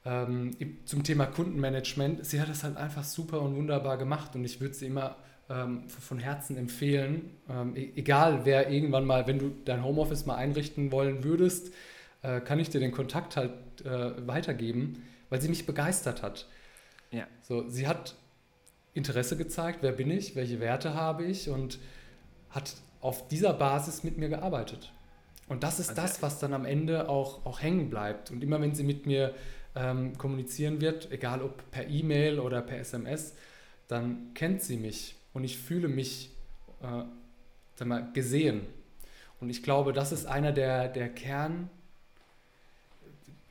ähm, 0.04 0.56
zum 0.84 1.04
Thema 1.04 1.26
Kundenmanagement, 1.26 2.26
sie 2.26 2.40
hat 2.40 2.48
das 2.48 2.64
halt 2.64 2.76
einfach 2.76 3.04
super 3.04 3.40
und 3.40 3.54
wunderbar 3.54 3.98
gemacht 3.98 4.34
und 4.34 4.44
ich 4.44 4.60
würde 4.60 4.74
sie 4.74 4.86
immer 4.86 5.16
ähm, 5.48 5.88
von 5.88 6.18
Herzen 6.18 6.56
empfehlen, 6.56 7.30
ähm, 7.48 7.76
e-, 7.76 7.92
egal 7.96 8.44
wer 8.44 8.70
irgendwann 8.70 9.04
mal, 9.04 9.26
wenn 9.26 9.38
du 9.38 9.52
dein 9.64 9.84
Homeoffice 9.84 10.26
mal 10.26 10.36
einrichten 10.36 10.90
wollen 10.90 11.22
würdest, 11.22 11.72
äh, 12.22 12.40
kann 12.40 12.58
ich 12.58 12.70
dir 12.70 12.80
den 12.80 12.92
Kontakt 12.92 13.36
halt 13.36 13.52
äh, 13.84 14.26
weitergeben, 14.26 15.04
weil 15.30 15.40
sie 15.40 15.48
mich 15.48 15.66
begeistert 15.66 16.22
hat. 16.22 16.48
Ja. 17.12 17.26
So, 17.42 17.68
sie 17.68 17.86
hat 17.86 18.16
Interesse 18.94 19.36
gezeigt, 19.36 19.78
wer 19.82 19.92
bin 19.92 20.10
ich, 20.10 20.34
welche 20.34 20.60
Werte 20.60 20.94
habe 20.94 21.24
ich 21.24 21.48
und 21.48 21.78
hat 22.50 22.74
auf 23.00 23.28
dieser 23.28 23.52
Basis 23.52 24.02
mit 24.02 24.18
mir 24.18 24.28
gearbeitet. 24.28 24.92
Und 25.48 25.62
das 25.62 25.80
ist 25.80 25.90
also, 25.90 26.02
das, 26.02 26.22
was 26.22 26.38
dann 26.38 26.52
am 26.52 26.64
Ende 26.64 27.08
auch, 27.08 27.44
auch 27.46 27.60
hängen 27.60 27.90
bleibt. 27.90 28.30
Und 28.30 28.42
immer 28.42 28.60
wenn 28.60 28.74
sie 28.74 28.84
mit 28.84 29.06
mir 29.06 29.34
ähm, 29.74 30.16
kommunizieren 30.18 30.80
wird, 30.80 31.10
egal 31.10 31.42
ob 31.42 31.70
per 31.70 31.88
E-Mail 31.88 32.38
oder 32.38 32.62
per 32.62 32.78
SMS, 32.78 33.34
dann 33.88 34.32
kennt 34.34 34.62
sie 34.62 34.76
mich 34.76 35.16
und 35.32 35.44
ich 35.44 35.58
fühle 35.58 35.88
mich 35.88 36.30
äh, 36.82 37.04
sag 37.74 37.88
mal, 37.88 38.12
gesehen. 38.12 38.62
Und 39.40 39.50
ich 39.50 39.62
glaube, 39.62 39.92
das 39.92 40.12
ist 40.12 40.26
einer 40.26 40.52
der, 40.52 40.88
der 40.88 41.08
Kern, 41.08 41.68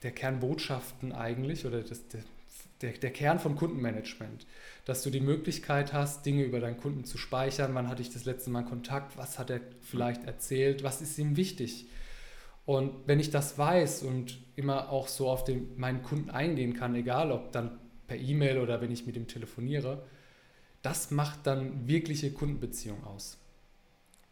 der 0.03 0.11
Kernbotschaften 0.11 1.11
eigentlich 1.11 1.65
oder 1.65 1.81
das, 1.81 2.07
der, 2.07 2.21
der, 2.81 2.91
der 2.91 3.11
Kern 3.11 3.39
von 3.39 3.55
Kundenmanagement, 3.55 4.45
dass 4.85 5.03
du 5.03 5.09
die 5.09 5.19
Möglichkeit 5.19 5.93
hast, 5.93 6.25
Dinge 6.25 6.43
über 6.43 6.59
deinen 6.59 6.77
Kunden 6.77 7.05
zu 7.05 7.17
speichern. 7.17 7.75
Wann 7.75 7.87
hatte 7.87 8.01
ich 8.01 8.11
das 8.11 8.25
letzte 8.25 8.49
Mal 8.49 8.63
Kontakt? 8.63 9.17
Was 9.17 9.39
hat 9.39 9.49
er 9.49 9.61
vielleicht 9.81 10.25
erzählt? 10.25 10.83
Was 10.83 11.01
ist 11.01 11.17
ihm 11.17 11.37
wichtig? 11.37 11.87
Und 12.65 12.93
wenn 13.07 13.19
ich 13.19 13.31
das 13.31 13.57
weiß 13.57 14.03
und 14.03 14.37
immer 14.55 14.89
auch 14.89 15.07
so 15.07 15.29
auf 15.29 15.43
den, 15.43 15.77
meinen 15.77 16.03
Kunden 16.03 16.29
eingehen 16.29 16.73
kann, 16.73 16.95
egal 16.95 17.31
ob 17.31 17.51
dann 17.51 17.79
per 18.07 18.17
E-Mail 18.17 18.59
oder 18.59 18.81
wenn 18.81 18.91
ich 18.91 19.05
mit 19.05 19.15
ihm 19.15 19.27
telefoniere, 19.27 20.03
das 20.81 21.11
macht 21.11 21.47
dann 21.47 21.87
wirkliche 21.87 22.31
Kundenbeziehung 22.31 23.03
aus. 23.03 23.37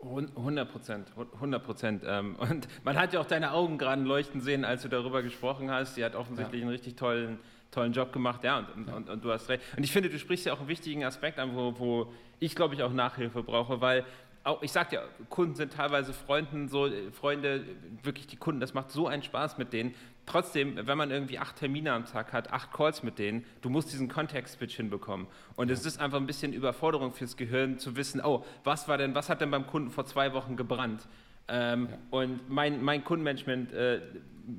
100 0.02 0.71
Prozent, 0.71 1.12
100 1.34 1.63
Prozent. 1.63 2.04
Ähm, 2.06 2.36
und 2.39 2.67
man 2.84 2.97
hat 2.97 3.13
ja 3.13 3.19
auch 3.19 3.26
deine 3.26 3.52
Augen 3.52 3.78
gerade 3.78 4.02
leuchten 4.02 4.41
sehen, 4.41 4.63
als 4.63 4.84
du 4.84 4.88
darüber 4.88 5.21
gesprochen 5.21 5.69
hast. 5.69 5.95
Sie 5.95 6.06
hat 6.06 6.15
offensichtlich 6.15 6.62
ja. 6.62 6.67
einen 6.67 6.71
richtig 6.71 6.95
tollen 6.95 7.39
tollen 7.71 7.93
Job 7.93 8.12
gemacht, 8.12 8.43
ja, 8.43 8.60
und, 8.60 8.69
und, 8.69 8.89
und, 8.93 9.10
und, 9.10 9.23
du 9.23 9.32
hast 9.32 9.49
recht. 9.49 9.63
Und 9.77 9.84
ich 9.84 9.91
finde, 9.91 10.10
du 10.10 10.17
sprichst 10.17 10.45
ja 10.45 10.53
auch 10.53 10.60
einen 10.60 10.67
wichtigen 10.67 11.03
Aspekt 11.03 11.39
an, 11.39 11.55
wo, 11.55 11.77
wo 11.77 12.13
ich, 12.39 12.55
glaube 12.55 12.75
ich, 12.75 12.84
auch 12.84 12.91
Nachhilfe 12.91 13.43
brauche, 13.43 13.82
weil 13.82 14.05
auch, 14.43 14.62
ich 14.62 14.71
sage 14.71 14.95
ja, 14.95 15.01
Kunden 15.29 15.55
sind 15.55 15.73
teilweise 15.73 16.13
Freunden, 16.13 16.69
so 16.69 16.89
Freunde, 17.12 17.65
wirklich 18.03 18.27
die 18.27 18.38
Kunden, 18.38 18.62
das 18.62 18.73
macht 18.73 18.91
so 18.91 19.08
einen 19.08 19.21
Spaß 19.21 19.58
mit 19.58 19.73
denen. 19.73 19.93
Trotzdem, 20.25 20.79
wenn 20.88 20.97
man 20.97 21.12
irgendwie 21.12 21.39
acht 21.39 21.58
Termine 21.58 21.91
am 21.91 22.05
Tag 22.05 22.34
hat, 22.34 22.53
acht 22.53 22.71
Calls 22.71 23.03
mit 23.03 23.19
denen, 23.19 23.45
du 23.62 23.69
musst 23.69 23.91
diesen 23.91 24.08
Context-Switch 24.08 24.75
hinbekommen. 24.75 25.27
Und 25.55 25.71
es 25.71 25.86
ist 25.86 25.99
einfach 25.99 26.19
ein 26.19 26.27
bisschen 26.27 26.53
Überforderung 26.53 27.13
fürs 27.13 27.36
Gehirn 27.36 27.79
zu 27.79 27.95
wissen, 27.95 28.21
oh, 28.23 28.45
was 28.63 28.88
war 28.88 28.97
denn, 28.97 29.15
was 29.15 29.29
hat 29.29 29.41
denn 29.41 29.51
beim 29.51 29.67
Kunden 29.67 29.91
vor 29.91 30.05
zwei 30.05 30.34
Wochen 30.34 30.55
gebrannt? 30.55 31.08
Ähm, 31.47 31.89
ja. 31.89 31.97
Und 32.12 32.49
mein, 32.49 32.84
mein 32.84 33.03
Kundenmanagement 33.03 33.73
äh, 33.73 34.01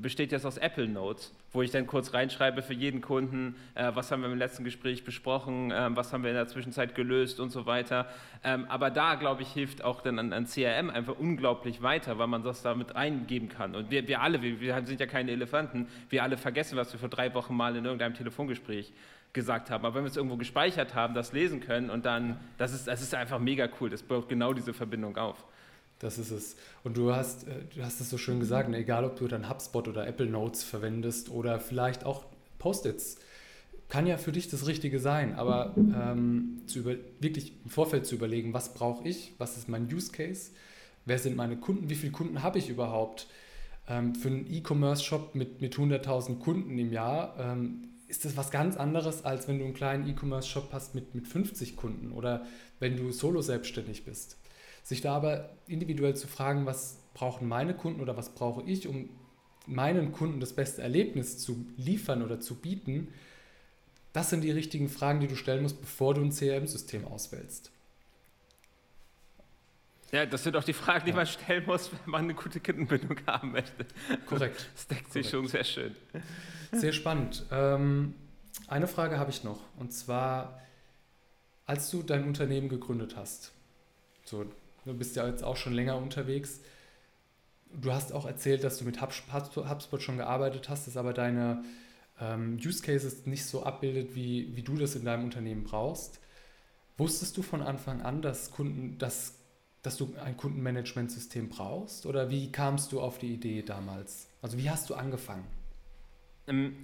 besteht 0.00 0.32
jetzt 0.32 0.46
aus 0.46 0.56
Apple 0.56 0.88
Notes, 0.88 1.32
wo 1.52 1.62
ich 1.62 1.70
dann 1.70 1.86
kurz 1.86 2.14
reinschreibe 2.14 2.62
für 2.62 2.74
jeden 2.74 3.00
Kunden, 3.00 3.56
äh, 3.74 3.90
was 3.94 4.10
haben 4.10 4.22
wir 4.22 4.30
im 4.30 4.38
letzten 4.38 4.64
Gespräch 4.64 5.04
besprochen, 5.04 5.70
äh, 5.70 5.88
was 5.90 6.12
haben 6.12 6.22
wir 6.22 6.30
in 6.30 6.36
der 6.36 6.46
Zwischenzeit 6.46 6.94
gelöst 6.94 7.40
und 7.40 7.50
so 7.50 7.66
weiter. 7.66 8.08
Ähm, 8.44 8.66
aber 8.68 8.90
da, 8.90 9.16
glaube 9.16 9.42
ich, 9.42 9.52
hilft 9.52 9.82
auch 9.82 10.00
dann 10.00 10.18
an, 10.32 10.46
CRM 10.46 10.90
einfach 10.90 11.18
unglaublich 11.18 11.82
weiter, 11.82 12.18
weil 12.18 12.26
man 12.26 12.42
das 12.42 12.62
damit 12.62 12.96
eingeben 12.96 13.48
kann. 13.48 13.74
Und 13.74 13.90
wir, 13.90 14.06
wir 14.06 14.20
alle, 14.20 14.42
wir, 14.42 14.60
wir 14.60 14.86
sind 14.86 15.00
ja 15.00 15.06
keine 15.06 15.32
Elefanten, 15.32 15.88
wir 16.08 16.22
alle 16.22 16.36
vergessen, 16.36 16.76
was 16.76 16.92
wir 16.92 17.00
vor 17.00 17.08
drei 17.08 17.34
Wochen 17.34 17.54
mal 17.54 17.76
in 17.76 17.84
irgendeinem 17.84 18.14
Telefongespräch 18.14 18.92
gesagt 19.32 19.70
haben. 19.70 19.84
Aber 19.84 19.94
wenn 19.94 20.04
wir 20.04 20.10
es 20.10 20.16
irgendwo 20.16 20.36
gespeichert 20.36 20.94
haben, 20.94 21.14
das 21.14 21.32
lesen 21.32 21.60
können 21.60 21.90
und 21.90 22.04
dann, 22.04 22.38
das 22.58 22.72
ist, 22.72 22.86
das 22.86 23.00
ist 23.02 23.14
einfach 23.14 23.38
mega 23.38 23.68
cool. 23.80 23.90
Das 23.90 24.02
baut 24.02 24.28
genau 24.28 24.52
diese 24.52 24.72
Verbindung 24.72 25.16
auf. 25.16 25.44
Das 26.00 26.18
ist 26.18 26.30
es. 26.30 26.56
Und 26.82 26.96
du 26.96 27.14
hast, 27.14 27.46
äh, 27.46 27.62
du 27.74 27.84
hast 27.84 28.00
es 28.00 28.10
so 28.10 28.18
schön 28.18 28.40
gesagt, 28.40 28.68
ne? 28.68 28.78
egal 28.78 29.04
ob 29.04 29.16
du 29.16 29.28
dann 29.28 29.48
HubSpot 29.48 29.86
oder 29.86 30.06
Apple 30.06 30.26
Notes 30.26 30.64
verwendest 30.64 31.30
oder 31.30 31.60
vielleicht 31.60 32.04
auch 32.04 32.24
Post-its, 32.58 33.18
kann 33.88 34.06
ja 34.06 34.16
für 34.16 34.32
dich 34.32 34.48
das 34.48 34.66
Richtige 34.66 34.98
sein, 34.98 35.34
aber 35.34 35.74
ähm, 35.76 36.62
zu 36.66 36.78
über, 36.78 36.94
wirklich 37.18 37.52
im 37.64 37.70
Vorfeld 37.70 38.06
zu 38.06 38.14
überlegen, 38.14 38.54
was 38.54 38.72
brauche 38.72 39.06
ich, 39.06 39.34
was 39.38 39.56
ist 39.56 39.68
mein 39.68 39.92
Use 39.92 40.12
Case, 40.12 40.52
wer 41.04 41.18
sind 41.18 41.36
meine 41.36 41.56
Kunden, 41.56 41.90
wie 41.90 41.96
viele 41.96 42.12
Kunden 42.12 42.42
habe 42.42 42.58
ich 42.58 42.68
überhaupt. 42.68 43.26
Ähm, 43.88 44.14
für 44.14 44.28
einen 44.28 44.46
E-Commerce-Shop 44.50 45.34
mit, 45.34 45.60
mit 45.60 45.74
100.000 45.74 46.38
Kunden 46.38 46.78
im 46.78 46.92
Jahr 46.92 47.34
ähm, 47.38 47.88
ist 48.06 48.24
das 48.24 48.36
was 48.36 48.50
ganz 48.50 48.76
anderes, 48.76 49.24
als 49.24 49.48
wenn 49.48 49.58
du 49.58 49.64
einen 49.64 49.74
kleinen 49.74 50.08
E-Commerce-Shop 50.08 50.68
hast 50.72 50.94
mit, 50.94 51.14
mit 51.14 51.26
50 51.26 51.76
Kunden 51.76 52.12
oder 52.12 52.46
wenn 52.78 52.96
du 52.96 53.10
solo 53.10 53.42
selbstständig 53.42 54.04
bist. 54.04 54.39
Sich 54.82 55.00
da 55.00 55.14
aber 55.14 55.50
individuell 55.66 56.16
zu 56.16 56.26
fragen, 56.26 56.66
was 56.66 56.98
brauchen 57.14 57.48
meine 57.48 57.74
Kunden 57.74 58.00
oder 58.00 58.16
was 58.16 58.34
brauche 58.34 58.62
ich, 58.62 58.88
um 58.88 59.10
meinen 59.66 60.12
Kunden 60.12 60.40
das 60.40 60.54
beste 60.54 60.82
Erlebnis 60.82 61.38
zu 61.38 61.66
liefern 61.76 62.22
oder 62.22 62.40
zu 62.40 62.56
bieten, 62.56 63.08
das 64.12 64.30
sind 64.30 64.42
die 64.42 64.50
richtigen 64.50 64.88
Fragen, 64.88 65.20
die 65.20 65.28
du 65.28 65.36
stellen 65.36 65.62
musst, 65.62 65.80
bevor 65.80 66.14
du 66.14 66.22
ein 66.22 66.32
CRM-System 66.32 67.04
auswählst. 67.06 67.70
Ja, 70.12 70.26
das 70.26 70.42
sind 70.42 70.56
auch 70.56 70.64
die 70.64 70.72
Fragen, 70.72 71.04
die 71.04 71.10
ja. 71.10 71.16
man 71.16 71.26
stellen 71.26 71.64
muss, 71.66 71.92
wenn 71.92 72.10
man 72.10 72.24
eine 72.24 72.34
gute 72.34 72.58
Kundenbindung 72.58 73.16
haben 73.26 73.52
möchte. 73.52 73.86
Korrekt. 74.26 74.68
Das 74.74 74.88
deckt 74.88 75.12
sich 75.12 75.30
schon 75.30 75.46
sehr 75.46 75.62
schön. 75.62 75.94
Sehr 76.72 76.92
spannend. 76.92 77.44
Ähm, 77.52 78.14
eine 78.66 78.88
Frage 78.88 79.18
habe 79.18 79.30
ich 79.30 79.44
noch, 79.44 79.60
und 79.78 79.92
zwar, 79.92 80.60
als 81.66 81.90
du 81.90 82.02
dein 82.02 82.24
Unternehmen 82.24 82.68
gegründet 82.68 83.14
hast, 83.16 83.52
so 84.24 84.44
Du 84.84 84.94
bist 84.94 85.16
ja 85.16 85.26
jetzt 85.26 85.44
auch 85.44 85.56
schon 85.56 85.74
länger 85.74 85.96
unterwegs. 85.96 86.60
Du 87.72 87.92
hast 87.92 88.12
auch 88.12 88.26
erzählt, 88.26 88.64
dass 88.64 88.78
du 88.78 88.84
mit 88.84 89.00
HubSpot 89.00 90.02
schon 90.02 90.16
gearbeitet 90.16 90.68
hast, 90.68 90.86
dass 90.86 90.96
aber 90.96 91.12
deine 91.12 91.64
ähm, 92.20 92.58
Use 92.64 92.82
Cases 92.82 93.26
nicht 93.26 93.44
so 93.44 93.62
abbildet, 93.62 94.14
wie, 94.14 94.56
wie 94.56 94.62
du 94.62 94.76
das 94.76 94.96
in 94.96 95.04
deinem 95.04 95.24
Unternehmen 95.24 95.64
brauchst. 95.64 96.20
Wusstest 96.98 97.36
du 97.36 97.42
von 97.42 97.62
Anfang 97.62 98.02
an, 98.02 98.22
dass 98.22 98.50
Kunden, 98.50 98.98
dass 98.98 99.40
dass 99.82 99.96
du 99.96 100.14
ein 100.22 100.36
Kundenmanagementsystem 100.36 101.48
brauchst? 101.48 102.06
Oder 102.06 102.30
wie 102.30 102.52
kamst 102.52 102.92
du 102.92 103.00
auf 103.00 103.18
die 103.18 103.32
Idee 103.32 103.62
damals? 103.62 104.28
Also 104.42 104.58
wie 104.58 104.68
hast 104.68 104.90
du 104.90 104.94
angefangen? 104.94 105.46
Ähm, 106.46 106.76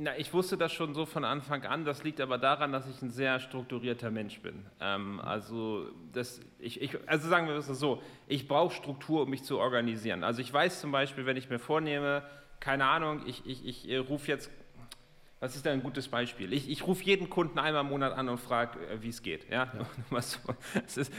na, 0.00 0.16
ich 0.16 0.32
wusste 0.32 0.56
das 0.56 0.72
schon 0.72 0.94
so 0.94 1.06
von 1.06 1.24
Anfang 1.24 1.64
an. 1.64 1.84
Das 1.84 2.04
liegt 2.04 2.20
aber 2.20 2.38
daran, 2.38 2.72
dass 2.72 2.88
ich 2.88 3.02
ein 3.02 3.10
sehr 3.10 3.40
strukturierter 3.40 4.10
Mensch 4.10 4.40
bin. 4.40 4.64
Ähm, 4.80 5.20
also, 5.20 5.86
das, 6.12 6.40
ich, 6.58 6.80
ich, 6.80 6.96
also 7.06 7.28
sagen 7.28 7.48
wir 7.48 7.56
es 7.56 7.66
so, 7.66 8.00
ich 8.28 8.46
brauche 8.46 8.74
Struktur, 8.74 9.22
um 9.22 9.30
mich 9.30 9.42
zu 9.42 9.58
organisieren. 9.58 10.22
Also 10.22 10.40
ich 10.40 10.52
weiß 10.52 10.80
zum 10.80 10.92
Beispiel, 10.92 11.26
wenn 11.26 11.36
ich 11.36 11.50
mir 11.50 11.58
vornehme, 11.58 12.22
keine 12.60 12.84
Ahnung, 12.86 13.22
ich, 13.26 13.44
ich, 13.44 13.66
ich 13.66 14.08
rufe 14.08 14.28
jetzt 14.28 14.50
was 15.40 15.54
ist 15.54 15.64
denn 15.64 15.74
ein 15.74 15.82
gutes 15.84 16.08
Beispiel? 16.08 16.52
Ich, 16.52 16.68
ich 16.68 16.84
rufe 16.84 17.04
jeden 17.04 17.30
Kunden 17.30 17.60
einmal 17.60 17.82
im 17.82 17.90
Monat 17.90 18.12
an 18.12 18.28
und 18.28 18.38
frage, 18.38 18.80
äh, 18.88 19.00
wie 19.02 19.08
es 19.08 19.22
geht. 19.22 19.48
Ja? 19.48 19.72
ja. 19.72 20.20
So, 20.20 20.38
ist, 21.00 21.12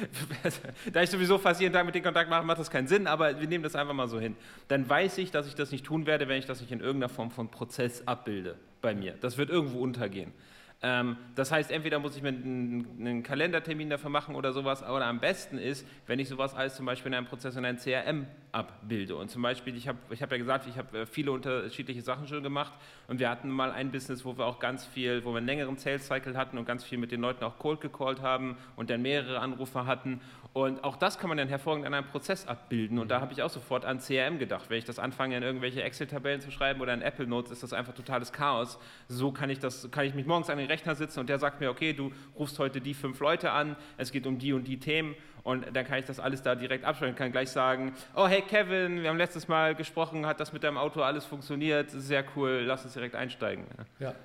da 0.94 1.02
ich 1.02 1.10
sowieso 1.10 1.38
fast 1.38 1.62
jeden 1.62 1.74
Tag 1.74 1.86
mit 1.86 1.96
dem 1.96 2.04
Kontakt 2.04 2.30
mache, 2.30 2.44
macht 2.44 2.60
das 2.60 2.70
keinen 2.70 2.88
Sinn, 2.88 3.08
aber 3.08 3.40
wir 3.40 3.48
nehmen 3.48 3.64
das 3.64 3.76
einfach 3.76 3.94
mal 3.94 4.10
so 4.10 4.20
hin. 4.20 4.36
Dann 4.68 4.90
weiß 4.90 5.20
ich, 5.20 5.32
dass 5.32 5.48
ich 5.48 5.56
das 5.56 5.72
nicht 5.72 5.86
tun 5.86 6.06
werde, 6.06 6.28
wenn 6.28 6.38
ich 6.38 6.46
das 6.46 6.60
nicht 6.60 6.74
in 6.74 6.82
irgendeiner 6.82 7.08
Form 7.08 7.32
von 7.32 7.50
Prozess 7.50 8.06
abbilde 8.10 8.58
bei 8.82 8.96
mir. 8.96 9.16
Das 9.20 9.38
wird 9.38 9.50
irgendwo 9.50 9.80
untergehen. 9.80 10.34
Ähm, 10.82 11.18
das 11.36 11.52
heißt, 11.52 11.72
entweder 11.72 12.00
muss 12.00 12.16
ich 12.16 12.22
mir 12.22 12.30
einen, 12.30 12.88
einen, 13.00 13.24
Kalendertermin 13.24 13.90
dafür 13.90 14.10
machen 14.10 14.36
oder 14.36 14.54
sowas, 14.54 14.82
oder 14.82 15.08
am 15.08 15.20
besten 15.20 15.58
ist, 15.58 15.86
wenn 16.08 16.20
ich 16.20 16.30
sowas 16.30 16.56
als 16.56 16.78
zum 16.78 16.86
Beispiel 16.86 17.12
in 17.12 17.18
einem 17.18 17.28
Prozess 17.28 17.58
in 17.58 17.66
einem 17.66 17.78
CRM 17.78 18.28
abbilde. 18.54 19.18
Und 19.18 19.30
zum 19.30 19.42
Beispiel, 19.42 19.76
ich 19.76 19.90
habe 19.90 19.98
ich 20.10 20.22
hab 20.22 20.32
ja 20.32 20.38
gesagt, 20.38 20.68
ich 20.70 20.78
habe 20.78 21.00
äh, 21.00 21.06
viele 21.06 21.34
unterschiedliche 21.34 22.02
Sachen 22.02 22.28
schon 22.28 22.44
gemacht 22.44 22.72
und 23.10 23.20
wir 23.20 23.30
hatten 23.30 23.50
mal 23.50 23.72
ein 23.72 23.92
Business, 23.92 24.24
wo 24.24 24.38
wir 24.38 24.46
auch 24.46 24.60
ganz 24.60 24.86
viel, 24.86 25.26
wo 25.26 25.32
wir 25.32 25.40
einen 25.40 25.48
längeren 25.48 25.76
Sales 25.76 26.08
Cycle 26.08 26.38
hatten 26.38 26.58
und 26.58 26.64
ganz 26.64 26.86
viel 26.86 26.98
mit 26.98 27.12
den 27.12 27.20
Leuten 27.20 27.44
auch 27.44 27.60
cold 27.60 27.82
gecallt 27.82 28.22
haben 28.22 28.56
und 28.78 28.90
dann 28.90 29.02
mehrere 29.02 29.40
Anrufer 29.40 29.86
hatten 29.86 30.22
und 30.64 30.84
auch 30.84 30.96
das 30.96 31.18
kann 31.18 31.30
man 31.30 31.38
dann 31.38 31.48
hervorragend 31.48 31.86
an 31.86 31.94
einem 31.94 32.08
Prozess 32.08 32.48
abbilden. 32.48 33.00
Und 33.00 33.10
da 33.10 33.22
habe 33.22 33.34
ich 33.34 33.42
auch 33.42 33.50
sofort 33.50 33.86
an 33.86 34.00
CRM 34.00 34.40
gedacht. 34.40 34.70
Wenn 34.70 34.78
ich 34.78 34.86
das 34.86 35.00
anfange, 35.00 35.38
in 35.38 35.44
irgendwelche 35.44 35.84
Excel-Tabellen 35.84 36.42
zu 36.42 36.52
schreiben 36.52 36.82
oder 36.82 36.94
in 36.94 37.02
Apple 37.02 37.28
Notes, 37.28 37.52
ist 37.52 37.64
das 37.64 37.74
einfach 37.74 37.94
totales 37.94 38.32
Chaos. 38.32 38.80
So 39.08 39.32
kann 39.32 39.50
ich, 39.50 39.60
das, 39.60 39.90
kann 39.92 40.06
ich 40.06 40.14
mich 40.14 40.26
morgens 40.26 40.50
an 40.50 40.58
den 40.58 40.68
Rechner 40.68 40.96
sitzen 40.96 41.20
und 41.20 41.30
der 41.30 41.40
sagt 41.40 41.60
mir, 41.60 41.70
okay, 41.70 41.94
du 41.94 42.12
rufst 42.38 42.60
heute 42.60 42.82
die 42.82 42.94
fünf 42.94 43.20
Leute 43.20 43.52
an, 43.52 43.76
es 43.98 44.12
geht 44.12 44.26
um 44.28 44.40
die 44.40 44.54
und 44.54 44.68
die 44.68 44.80
Themen. 44.80 45.16
Und 45.44 45.66
dann 45.74 45.86
kann 45.86 46.00
ich 46.00 46.06
das 46.06 46.20
alles 46.20 46.42
da 46.42 46.56
direkt 46.56 46.86
abschreiben. 46.86 47.16
kann 47.16 47.32
gleich 47.32 47.50
sagen, 47.50 47.94
oh 48.16 48.28
hey 48.28 48.42
Kevin, 48.42 49.02
wir 49.02 49.10
haben 49.10 49.18
letztes 49.18 49.48
Mal 49.48 49.76
gesprochen, 49.76 50.26
hat 50.26 50.40
das 50.40 50.54
mit 50.54 50.64
deinem 50.64 50.78
Auto 50.78 51.02
alles 51.02 51.26
funktioniert? 51.26 51.90
Sehr 51.92 52.24
cool, 52.36 52.64
lass 52.66 52.84
uns 52.84 52.94
direkt 52.94 53.16
einsteigen. 53.16 53.66
Ja, 54.00 54.16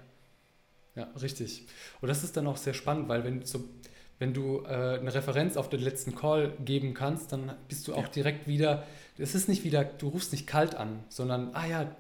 ja, 0.97 1.09
richtig. 1.21 1.67
Und 2.01 2.09
das 2.09 2.23
ist 2.23 2.37
dann 2.37 2.47
auch 2.47 2.57
sehr 2.57 2.75
spannend, 2.75 3.09
weil 3.09 3.25
wenn 3.25 3.45
so 3.45 3.65
wenn 4.25 4.33
du 4.33 4.63
äh, 4.65 4.99
eine 4.99 5.13
Referenz 5.13 5.59
auf 5.59 5.69
den 5.69 5.81
letzten 5.81 6.15
Call 6.15 6.55
geben 6.65 6.95
kannst, 6.95 7.31
dann 7.31 7.53
bist 7.69 7.87
du 7.87 7.93
auch 7.93 8.05
ja. 8.05 8.09
direkt 8.09 8.49
wieder, 8.49 8.85
es 9.19 9.35
ist 9.35 9.51
nicht 9.51 9.65
wieder, 9.65 9.85
du 9.85 10.09
rufst 10.09 10.33
nicht 10.33 10.47
kalt 10.47 10.75
an, 10.77 11.01
sondern, 11.11 11.51
ah 11.53 11.67
ja, 11.67 11.95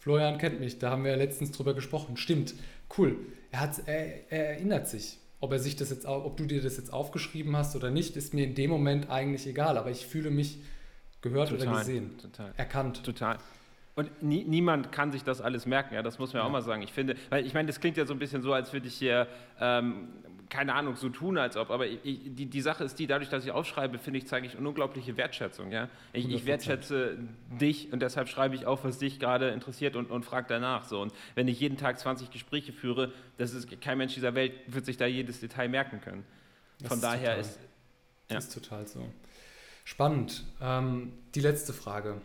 Florian 0.00 0.38
kennt 0.38 0.60
mich, 0.60 0.78
da 0.78 0.90
haben 0.90 1.04
wir 1.04 1.10
ja 1.10 1.18
letztens 1.18 1.52
drüber 1.52 1.74
gesprochen, 1.74 2.16
stimmt, 2.16 2.54
cool, 2.96 3.16
er, 3.52 3.60
hat, 3.60 3.82
er, 3.84 4.32
er 4.32 4.50
erinnert 4.52 4.88
sich. 4.88 5.18
Ob, 5.40 5.52
er 5.52 5.58
sich 5.58 5.76
das 5.76 5.90
jetzt, 5.90 6.06
ob 6.06 6.38
du 6.38 6.46
dir 6.46 6.62
das 6.62 6.78
jetzt 6.78 6.90
aufgeschrieben 6.90 7.54
hast 7.54 7.76
oder 7.76 7.90
nicht, 7.90 8.16
ist 8.16 8.32
mir 8.32 8.44
in 8.44 8.54
dem 8.54 8.70
Moment 8.70 9.10
eigentlich 9.10 9.46
egal, 9.46 9.76
aber 9.76 9.90
ich 9.90 10.06
fühle 10.06 10.30
mich 10.30 10.58
gehört 11.20 11.50
total, 11.50 11.68
oder 11.68 11.78
gesehen, 11.80 12.16
total, 12.16 12.52
erkannt. 12.56 13.04
Total. 13.04 13.36
Und 13.94 14.22
nie, 14.22 14.42
niemand 14.44 14.90
kann 14.90 15.12
sich 15.12 15.22
das 15.22 15.42
alles 15.42 15.66
merken, 15.66 15.94
ja, 15.94 16.02
das 16.02 16.18
muss 16.18 16.32
man 16.32 16.40
ja. 16.40 16.46
auch 16.46 16.50
mal 16.50 16.62
sagen. 16.62 16.80
Ich 16.80 16.92
finde, 16.94 17.14
weil 17.28 17.44
ich 17.44 17.52
meine, 17.52 17.66
das 17.66 17.78
klingt 17.78 17.98
ja 17.98 18.06
so 18.06 18.14
ein 18.14 18.18
bisschen 18.18 18.40
so, 18.40 18.54
als 18.54 18.72
würde 18.72 18.88
ich 18.88 18.94
hier 18.94 19.28
ähm, 19.60 20.08
keine 20.50 20.74
Ahnung, 20.74 20.96
so 20.96 21.08
tun, 21.08 21.38
als 21.38 21.56
ob. 21.56 21.70
Aber 21.70 21.86
ich, 21.86 22.00
die, 22.02 22.46
die 22.46 22.60
Sache 22.60 22.84
ist 22.84 22.98
die, 22.98 23.06
dadurch, 23.06 23.28
dass 23.28 23.44
ich 23.44 23.50
aufschreibe, 23.50 23.98
finde 23.98 24.18
ich, 24.18 24.26
zeige 24.26 24.46
ich 24.46 24.56
eine 24.56 24.68
unglaubliche 24.68 25.16
Wertschätzung. 25.16 25.70
Ja? 25.70 25.88
Ich, 26.12 26.28
ich 26.28 26.46
wertschätze 26.46 27.18
dich 27.60 27.92
und 27.92 28.00
deshalb 28.00 28.28
schreibe 28.28 28.54
ich 28.54 28.66
auf, 28.66 28.84
was 28.84 28.98
dich 28.98 29.20
gerade 29.20 29.50
interessiert 29.50 29.96
und, 29.96 30.10
und 30.10 30.24
frage 30.24 30.46
danach. 30.48 30.84
So. 30.84 31.00
Und 31.00 31.12
wenn 31.34 31.48
ich 31.48 31.60
jeden 31.60 31.76
Tag 31.76 31.98
20 31.98 32.30
Gespräche 32.30 32.72
führe, 32.72 33.12
das 33.36 33.52
ist, 33.52 33.80
kein 33.80 33.98
Mensch 33.98 34.14
dieser 34.14 34.34
Welt 34.34 34.52
wird 34.66 34.86
sich 34.86 34.96
da 34.96 35.06
jedes 35.06 35.40
Detail 35.40 35.68
merken 35.68 36.00
können. 36.00 36.24
Von 36.80 37.00
das 37.00 37.00
daher 37.00 37.36
ist. 37.36 37.58
Ja. 38.30 38.36
Das 38.36 38.44
ist 38.44 38.54
total 38.54 38.86
so. 38.86 39.04
Spannend. 39.84 40.44
Ähm, 40.60 41.12
die 41.34 41.40
letzte 41.40 41.72
Frage. 41.72 42.20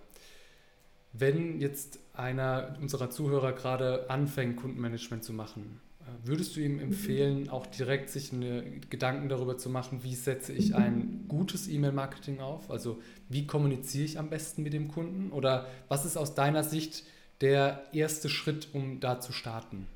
Wenn 1.14 1.62
jetzt 1.62 2.00
einer 2.14 2.76
unserer 2.82 3.10
Zuhörer 3.10 3.54
gerade 3.54 4.10
anfängt, 4.10 4.58
Kundenmanagement 4.58 5.24
zu 5.24 5.32
machen, 5.32 5.80
Würdest 6.24 6.56
du 6.56 6.62
ihm 6.62 6.80
empfehlen, 6.80 7.50
auch 7.50 7.68
direkt 7.68 8.10
sich 8.10 8.32
eine 8.32 8.64
Gedanken 8.90 9.30
darüber 9.30 9.58
zu 9.58 9.70
machen, 9.70 10.04
wie 10.04 10.16
setze 10.16 10.54
ich 10.54 10.76
ein 10.76 11.26
gutes 11.28 11.68
E-Mail-Marketing 11.68 12.40
auf? 12.40 12.72
Also 12.72 13.02
wie 13.30 13.46
kommuniziere 13.46 14.06
ich 14.06 14.20
am 14.20 14.30
besten 14.30 14.64
mit 14.64 14.74
dem 14.74 14.88
Kunden? 14.88 15.32
Oder 15.32 15.68
was 15.88 16.06
ist 16.06 16.18
aus 16.18 16.36
deiner 16.36 16.64
Sicht 16.64 17.04
der 17.42 17.84
erste 17.94 18.30
Schritt, 18.30 18.70
um 18.74 19.00
da 19.00 19.20
zu 19.20 19.34
starten? 19.34 19.88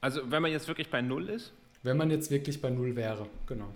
Also 0.00 0.30
wenn 0.30 0.42
man 0.42 0.52
jetzt 0.52 0.68
wirklich 0.68 0.90
bei 0.90 1.02
Null 1.02 1.28
ist? 1.28 1.52
Wenn 1.82 1.96
man 1.96 2.10
jetzt 2.10 2.30
wirklich 2.30 2.60
bei 2.60 2.70
Null 2.70 2.96
wäre, 2.96 3.28
genau. 3.46 3.68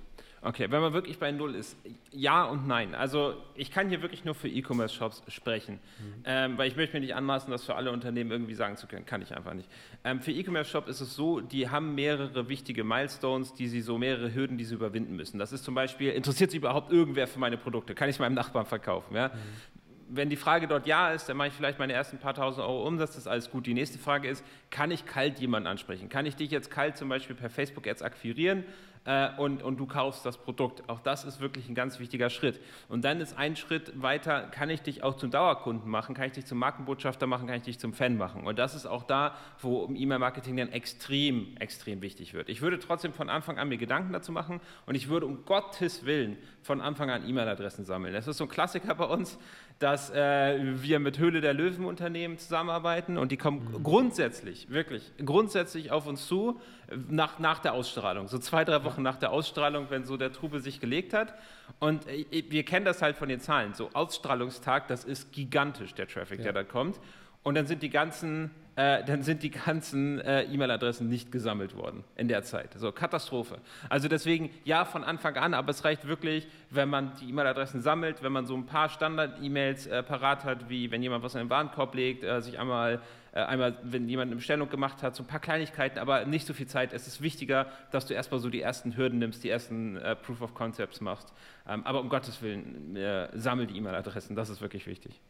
Okay, 0.44 0.68
wenn 0.70 0.80
man 0.80 0.92
wirklich 0.92 1.20
bei 1.20 1.30
Null 1.30 1.54
ist, 1.54 1.76
ja 2.10 2.42
und 2.44 2.66
nein. 2.66 2.96
Also 2.96 3.34
ich 3.54 3.70
kann 3.70 3.88
hier 3.88 4.02
wirklich 4.02 4.24
nur 4.24 4.34
für 4.34 4.48
E-Commerce-Shops 4.48 5.22
sprechen, 5.28 5.74
mhm. 5.74 6.22
ähm, 6.24 6.58
weil 6.58 6.66
ich 6.66 6.74
möchte 6.74 6.96
mir 6.96 7.00
nicht 7.00 7.14
anmaßen, 7.14 7.48
das 7.48 7.64
für 7.64 7.76
alle 7.76 7.92
Unternehmen 7.92 8.32
irgendwie 8.32 8.54
sagen 8.54 8.76
zu 8.76 8.88
können. 8.88 9.06
Kann 9.06 9.22
ich 9.22 9.36
einfach 9.36 9.54
nicht. 9.54 9.68
Ähm, 10.02 10.20
für 10.20 10.32
E-Commerce-Shop 10.32 10.88
ist 10.88 11.00
es 11.00 11.14
so, 11.14 11.40
die 11.40 11.68
haben 11.68 11.94
mehrere 11.94 12.48
wichtige 12.48 12.82
Milestones, 12.82 13.54
die 13.54 13.68
sie 13.68 13.80
so 13.80 13.98
mehrere 13.98 14.34
Hürden, 14.34 14.58
die 14.58 14.64
sie 14.64 14.74
überwinden 14.74 15.14
müssen. 15.14 15.38
Das 15.38 15.52
ist 15.52 15.62
zum 15.62 15.76
Beispiel, 15.76 16.10
interessiert 16.10 16.50
sich 16.50 16.58
überhaupt 16.58 16.90
irgendwer 16.90 17.28
für 17.28 17.38
meine 17.38 17.56
Produkte? 17.56 17.94
Kann 17.94 18.08
ich 18.08 18.18
meinem 18.18 18.34
Nachbarn 18.34 18.66
verkaufen? 18.66 19.14
Ja? 19.14 19.28
Mhm 19.28 19.82
wenn 20.14 20.28
die 20.28 20.36
Frage 20.36 20.68
dort 20.68 20.86
ja 20.86 21.10
ist, 21.10 21.28
dann 21.28 21.38
mache 21.38 21.48
ich 21.48 21.54
vielleicht 21.54 21.78
meine 21.78 21.94
ersten 21.94 22.18
paar 22.18 22.34
tausend 22.34 22.66
Euro 22.66 22.86
Umsatz, 22.86 23.10
das 23.10 23.22
ist 23.22 23.26
alles 23.28 23.50
gut. 23.50 23.66
Die 23.66 23.72
nächste 23.72 23.98
Frage 23.98 24.28
ist, 24.28 24.44
kann 24.70 24.90
ich 24.90 25.06
kalt 25.06 25.38
jemanden 25.38 25.66
ansprechen? 25.66 26.10
Kann 26.10 26.26
ich 26.26 26.36
dich 26.36 26.50
jetzt 26.50 26.70
kalt 26.70 26.98
zum 26.98 27.08
Beispiel 27.08 27.34
per 27.34 27.48
Facebook 27.48 27.86
Ads 27.86 28.02
akquirieren 28.02 28.64
äh, 29.04 29.28
und, 29.36 29.62
und 29.62 29.78
du 29.78 29.86
kaufst 29.86 30.24
das 30.24 30.38
Produkt? 30.38 30.88
Auch 30.88 31.00
das 31.00 31.24
ist 31.24 31.40
wirklich 31.40 31.68
ein 31.68 31.74
ganz 31.74 31.98
wichtiger 31.98 32.30
Schritt. 32.30 32.60
Und 32.88 33.04
dann 33.04 33.20
ist 33.20 33.36
ein 33.36 33.56
Schritt 33.56 34.00
weiter, 34.00 34.42
kann 34.42 34.70
ich 34.70 34.82
dich 34.82 35.02
auch 35.02 35.16
zum 35.16 35.30
Dauerkunden 35.30 35.90
machen? 35.90 36.14
Kann 36.14 36.26
ich 36.26 36.32
dich 36.32 36.46
zum 36.46 36.58
Markenbotschafter 36.58 37.26
machen? 37.26 37.46
Kann 37.46 37.56
ich 37.56 37.62
dich 37.62 37.78
zum 37.78 37.92
Fan 37.92 38.16
machen? 38.16 38.46
Und 38.46 38.58
das 38.58 38.74
ist 38.74 38.86
auch 38.86 39.02
da, 39.02 39.36
wo 39.60 39.88
E-Mail-Marketing 39.92 40.56
dann 40.56 40.68
extrem, 40.70 41.56
extrem 41.58 42.02
wichtig 42.02 42.34
wird. 42.34 42.48
Ich 42.48 42.62
würde 42.62 42.78
trotzdem 42.78 43.12
von 43.12 43.28
Anfang 43.28 43.58
an 43.58 43.68
mir 43.68 43.78
Gedanken 43.78 44.12
dazu 44.12 44.32
machen 44.32 44.60
und 44.86 44.94
ich 44.94 45.08
würde 45.08 45.26
um 45.26 45.44
Gottes 45.44 46.04
Willen 46.04 46.36
von 46.62 46.80
Anfang 46.80 47.10
an 47.10 47.28
E-Mail-Adressen 47.28 47.84
sammeln. 47.84 48.14
Das 48.14 48.26
ist 48.26 48.38
so 48.38 48.44
ein 48.44 48.50
Klassiker 48.50 48.94
bei 48.94 49.04
uns 49.04 49.38
dass 49.82 50.10
äh, 50.10 50.58
wir 50.60 51.00
mit 51.00 51.18
Höhle 51.18 51.40
der 51.40 51.54
Löwen 51.54 51.84
Unternehmen 51.84 52.38
zusammenarbeiten 52.38 53.18
und 53.18 53.32
die 53.32 53.36
kommen 53.36 53.66
mhm. 53.72 53.82
grundsätzlich, 53.82 54.70
wirklich, 54.70 55.12
grundsätzlich 55.24 55.90
auf 55.90 56.06
uns 56.06 56.26
zu 56.26 56.60
nach, 57.08 57.38
nach 57.40 57.58
der 57.58 57.72
Ausstrahlung, 57.72 58.28
so 58.28 58.38
zwei, 58.38 58.64
drei 58.64 58.84
Wochen 58.84 59.02
nach 59.02 59.16
der 59.16 59.32
Ausstrahlung, 59.32 59.86
wenn 59.90 60.04
so 60.04 60.16
der 60.16 60.32
Trubel 60.32 60.60
sich 60.60 60.78
gelegt 60.78 61.12
hat. 61.12 61.34
Und 61.80 62.06
äh, 62.06 62.44
wir 62.48 62.64
kennen 62.64 62.84
das 62.84 63.02
halt 63.02 63.16
von 63.16 63.28
den 63.28 63.40
Zahlen, 63.40 63.74
so 63.74 63.90
Ausstrahlungstag, 63.92 64.86
das 64.86 65.04
ist 65.04 65.32
gigantisch, 65.32 65.94
der 65.94 66.06
Traffic, 66.06 66.38
ja. 66.38 66.44
der 66.44 66.52
da 66.52 66.64
kommt. 66.64 67.00
Und 67.42 67.56
dann 67.56 67.66
sind 67.66 67.82
die 67.82 67.90
ganzen 67.90 68.52
äh, 68.74 69.04
dann 69.04 69.22
sind 69.22 69.42
die 69.42 69.50
ganzen 69.50 70.20
äh, 70.20 70.44
E-Mail-Adressen 70.44 71.08
nicht 71.08 71.30
gesammelt 71.30 71.76
worden 71.76 72.04
in 72.16 72.28
der 72.28 72.42
Zeit. 72.42 72.72
So, 72.74 72.90
Katastrophe. 72.90 73.58
Also 73.90 74.08
deswegen, 74.08 74.50
ja, 74.64 74.86
von 74.86 75.04
Anfang 75.04 75.36
an, 75.36 75.52
aber 75.52 75.70
es 75.70 75.84
reicht 75.84 76.08
wirklich, 76.08 76.46
wenn 76.70 76.88
man 76.88 77.12
die 77.20 77.28
E-Mail-Adressen 77.28 77.82
sammelt, 77.82 78.22
wenn 78.22 78.32
man 78.32 78.46
so 78.46 78.54
ein 78.54 78.64
paar 78.64 78.88
Standard-E-Mails 78.88 79.88
äh, 79.88 80.02
parat 80.02 80.44
hat, 80.44 80.70
wie 80.70 80.90
wenn 80.90 81.02
jemand 81.02 81.22
was 81.22 81.34
in 81.34 81.40
den 81.40 81.50
Warenkorb 81.50 81.94
legt, 81.94 82.24
äh, 82.24 82.40
sich 82.40 82.58
einmal, 82.58 83.02
äh, 83.32 83.40
einmal, 83.40 83.76
wenn 83.82 84.08
jemand 84.08 84.28
eine 84.28 84.36
Bestellung 84.36 84.70
gemacht 84.70 85.02
hat, 85.02 85.16
so 85.16 85.22
ein 85.22 85.26
paar 85.26 85.40
Kleinigkeiten, 85.40 85.98
aber 85.98 86.24
nicht 86.24 86.46
so 86.46 86.54
viel 86.54 86.66
Zeit. 86.66 86.94
Es 86.94 87.06
ist 87.06 87.20
wichtiger, 87.20 87.66
dass 87.90 88.06
du 88.06 88.14
erstmal 88.14 88.40
so 88.40 88.48
die 88.48 88.62
ersten 88.62 88.96
Hürden 88.96 89.18
nimmst, 89.18 89.44
die 89.44 89.50
ersten 89.50 89.96
äh, 89.96 90.16
Proof 90.16 90.40
of 90.40 90.54
Concepts 90.54 91.02
machst. 91.02 91.34
Ähm, 91.68 91.84
aber 91.84 92.00
um 92.00 92.08
Gottes 92.08 92.40
Willen, 92.40 92.96
sammel 93.34 93.66
die 93.66 93.76
E-Mail-Adressen, 93.76 94.34
das 94.34 94.48
ist 94.48 94.60
wirklich 94.60 94.86
wichtig. 94.86 95.20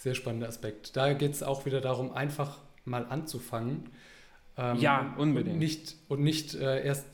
Sehr 0.00 0.14
spannender 0.14 0.48
Aspekt. 0.48 0.96
Da 0.96 1.12
geht 1.12 1.32
es 1.32 1.42
auch 1.42 1.66
wieder 1.66 1.82
darum, 1.82 2.10
einfach 2.14 2.56
mal 2.86 3.04
anzufangen. 3.04 3.90
Ähm, 4.56 4.78
ja, 4.78 5.14
unbedingt. 5.18 5.52
Und 5.52 5.58
nicht, 5.58 5.96
und 6.08 6.22
nicht 6.22 6.54
äh, 6.54 6.82
erst 6.82 7.04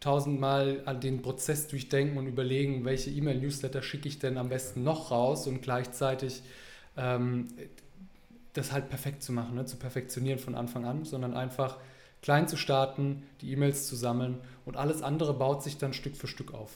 tausendmal 0.00 0.80
an 0.86 1.02
den 1.02 1.20
Prozess 1.20 1.68
durchdenken 1.68 2.16
und 2.16 2.26
überlegen, 2.26 2.86
welche 2.86 3.10
E-Mail-Newsletter 3.10 3.82
schicke 3.82 4.08
ich 4.08 4.20
denn 4.20 4.38
am 4.38 4.48
besten 4.48 4.84
noch 4.84 5.10
raus 5.10 5.46
und 5.46 5.60
gleichzeitig 5.60 6.42
ähm, 6.96 7.48
das 8.54 8.72
halt 8.72 8.88
perfekt 8.88 9.22
zu 9.22 9.32
machen, 9.32 9.56
ne? 9.56 9.66
zu 9.66 9.76
perfektionieren 9.76 10.38
von 10.38 10.54
Anfang 10.54 10.86
an, 10.86 11.04
sondern 11.04 11.34
einfach 11.34 11.76
klein 12.22 12.48
zu 12.48 12.56
starten, 12.56 13.24
die 13.42 13.52
E-Mails 13.52 13.86
zu 13.86 13.96
sammeln 13.96 14.38
und 14.64 14.78
alles 14.78 15.02
andere 15.02 15.34
baut 15.34 15.62
sich 15.62 15.76
dann 15.76 15.92
Stück 15.92 16.16
für 16.16 16.26
Stück 16.26 16.54
auf. 16.54 16.74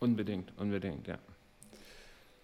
Unbedingt, 0.00 0.52
unbedingt, 0.56 1.06
ja. 1.06 1.20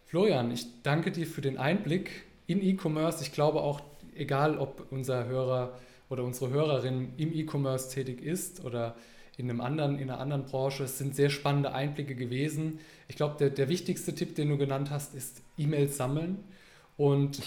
Florian, 0.06 0.52
ich 0.52 0.66
danke 0.84 1.10
dir 1.10 1.26
für 1.26 1.40
den 1.40 1.58
Einblick 1.58 2.22
in 2.46 2.62
E-Commerce. 2.62 3.24
Ich 3.24 3.32
glaube 3.32 3.60
auch, 3.60 3.80
egal 4.14 4.56
ob 4.56 4.86
unser 4.90 5.26
Hörer 5.26 5.76
oder 6.08 6.22
unsere 6.22 6.50
Hörerin 6.50 7.08
im 7.16 7.34
E-Commerce 7.34 7.92
tätig 7.92 8.22
ist 8.22 8.64
oder 8.64 8.94
in, 9.36 9.50
einem 9.50 9.60
anderen, 9.60 9.98
in 9.98 10.08
einer 10.08 10.20
anderen 10.20 10.44
Branche. 10.44 10.84
Es 10.84 10.98
sind 10.98 11.16
sehr 11.16 11.28
spannende 11.28 11.74
Einblicke 11.74 12.14
gewesen. 12.14 12.78
Ich 13.08 13.16
glaube, 13.16 13.34
der, 13.40 13.50
der 13.50 13.68
wichtigste 13.68 14.14
Tipp, 14.14 14.36
den 14.36 14.48
du 14.48 14.56
genannt 14.56 14.90
hast, 14.90 15.12
ist 15.16 15.42
E-Mails 15.58 15.96
sammeln 15.96 16.38
und 16.96 17.38
ja. 17.38 17.44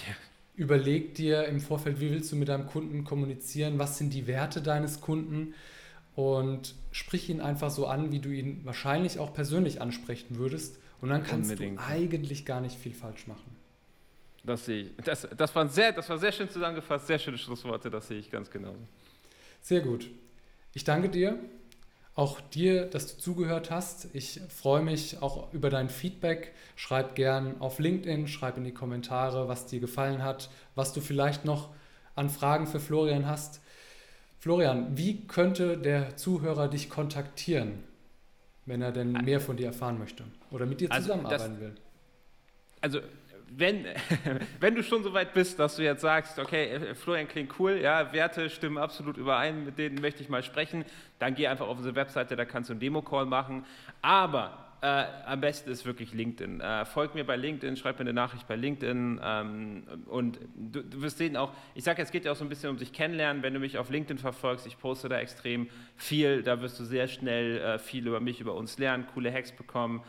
überleg 0.57 1.15
dir 1.15 1.45
im 1.45 1.61
Vorfeld, 1.61 2.01
wie 2.01 2.11
willst 2.11 2.29
du 2.33 2.35
mit 2.35 2.49
deinem 2.49 2.67
Kunden 2.67 3.05
kommunizieren, 3.05 3.79
was 3.79 3.97
sind 3.97 4.13
die 4.13 4.27
Werte 4.27 4.61
deines 4.61 4.99
Kunden 4.99 5.53
und 6.13 6.75
sprich 6.91 7.29
ihn 7.29 7.39
einfach 7.39 7.69
so 7.69 7.87
an, 7.87 8.11
wie 8.11 8.19
du 8.19 8.31
ihn 8.31 8.59
wahrscheinlich 8.65 9.17
auch 9.17 9.33
persönlich 9.33 9.79
ansprechen 9.79 10.37
würdest 10.37 10.77
und 11.01 11.09
dann 11.09 11.23
kannst 11.23 11.51
Unbedingt. 11.51 11.79
du 11.79 11.83
eigentlich 11.83 12.45
gar 12.45 12.61
nicht 12.61 12.77
viel 12.77 12.93
falsch 12.93 13.27
machen. 13.27 13.55
Das 14.43 14.65
sehe 14.65 14.83
ich. 14.83 14.91
Das, 15.03 15.27
das, 15.35 15.55
war 15.55 15.67
sehr, 15.67 15.91
das 15.91 16.09
war 16.09 16.17
sehr 16.17 16.31
schön 16.31 16.49
zusammengefasst, 16.49 17.07
sehr 17.07 17.19
schöne 17.19 17.37
Schlussworte, 17.37 17.89
das 17.89 18.07
sehe 18.07 18.19
ich 18.19 18.31
ganz 18.31 18.49
genau. 18.49 18.75
Sehr 19.61 19.81
gut. 19.81 20.09
Ich 20.73 20.83
danke 20.83 21.09
dir, 21.09 21.39
auch 22.15 22.41
dir, 22.41 22.85
dass 22.85 23.07
du 23.07 23.21
zugehört 23.21 23.71
hast. 23.71 24.09
Ich 24.13 24.41
freue 24.49 24.81
mich 24.81 25.21
auch 25.21 25.53
über 25.53 25.69
dein 25.69 25.89
Feedback. 25.89 26.53
Schreib 26.75 27.15
gern 27.15 27.59
auf 27.59 27.79
LinkedIn, 27.79 28.27
schreib 28.27 28.57
in 28.57 28.63
die 28.63 28.73
Kommentare, 28.73 29.47
was 29.47 29.65
dir 29.65 29.79
gefallen 29.79 30.23
hat, 30.23 30.49
was 30.75 30.93
du 30.93 31.01
vielleicht 31.01 31.45
noch 31.45 31.69
an 32.15 32.29
Fragen 32.29 32.67
für 32.67 32.79
Florian 32.79 33.25
hast. 33.25 33.61
Florian, 34.39 34.97
wie 34.97 35.27
könnte 35.27 35.77
der 35.77 36.15
Zuhörer 36.15 36.67
dich 36.69 36.89
kontaktieren, 36.89 37.83
wenn 38.69 38.81
er 38.81 38.91
denn 38.91 39.11
mehr 39.11 39.41
von 39.41 39.57
dir 39.57 39.67
erfahren 39.67 39.97
möchte 39.99 40.23
oder 40.51 40.65
mit 40.65 40.79
dir 40.79 40.91
also 40.91 41.07
zusammenarbeiten 41.07 41.53
das, 41.53 41.59
will? 41.59 41.75
Also 42.81 42.99
wenn, 43.51 43.85
wenn 44.59 44.75
du 44.75 44.83
schon 44.83 45.03
so 45.03 45.11
weit 45.13 45.33
bist, 45.33 45.59
dass 45.59 45.75
du 45.75 45.83
jetzt 45.83 46.01
sagst, 46.01 46.37
okay, 46.37 46.93
Florian 46.93 47.27
klingt 47.27 47.59
cool, 47.59 47.79
ja, 47.81 48.13
Werte 48.13 48.49
stimmen 48.49 48.77
absolut 48.77 49.17
überein, 49.17 49.65
mit 49.65 49.77
denen 49.77 49.99
möchte 49.99 50.21
ich 50.21 50.29
mal 50.29 50.43
sprechen, 50.43 50.85
dann 51.17 51.33
geh 51.33 51.47
einfach 51.47 51.67
auf 51.67 51.77
unsere 51.77 51.95
Webseite, 51.95 52.35
da 52.35 52.45
kannst 52.45 52.69
du 52.69 52.73
einen 52.73 52.79
Demo-Call 52.79 53.25
machen. 53.25 53.65
Aber 54.03 54.68
äh, 54.81 55.05
am 55.25 55.41
besten 55.41 55.69
ist 55.69 55.85
wirklich 55.85 56.13
LinkedIn. 56.13 56.61
Äh, 56.61 56.85
folg 56.85 57.13
mir 57.13 57.25
bei 57.25 57.35
LinkedIn, 57.35 57.75
schreib 57.75 57.97
mir 57.99 58.01
eine 58.01 58.13
Nachricht 58.13 58.47
bei 58.47 58.55
LinkedIn 58.55 59.19
ähm, 59.23 59.83
und 60.07 60.39
du, 60.55 60.81
du, 60.83 61.01
wirst 61.01 61.17
sehen 61.17 61.35
auch, 61.35 61.51
ich 61.75 61.83
sage, 61.83 62.01
es 62.01 62.11
geht 62.11 62.25
ja 62.25 62.31
auch 62.31 62.35
so 62.35 62.45
ein 62.45 62.49
bisschen 62.49 62.69
um 62.69 62.77
sich 62.77 62.93
kennenlernen, 62.93 63.43
wenn 63.43 63.53
du 63.53 63.59
mich 63.59 63.77
auf 63.77 63.89
LinkedIn 63.89 64.17
verfolgst, 64.17 64.65
ich 64.67 64.77
poste 64.77 65.09
da 65.09 65.19
extrem 65.19 65.67
viel, 65.95 66.43
da 66.43 66.61
wirst 66.61 66.79
du 66.79 66.85
sehr 66.85 67.07
schnell 67.07 67.57
äh, 67.57 67.79
viel 67.79 68.07
über 68.07 68.19
mich, 68.19 68.39
über 68.39 68.55
uns 68.55 68.77
lernen, 68.77 69.05
coole 69.13 69.33
Hacks 69.33 69.51
bekommen. 69.51 70.01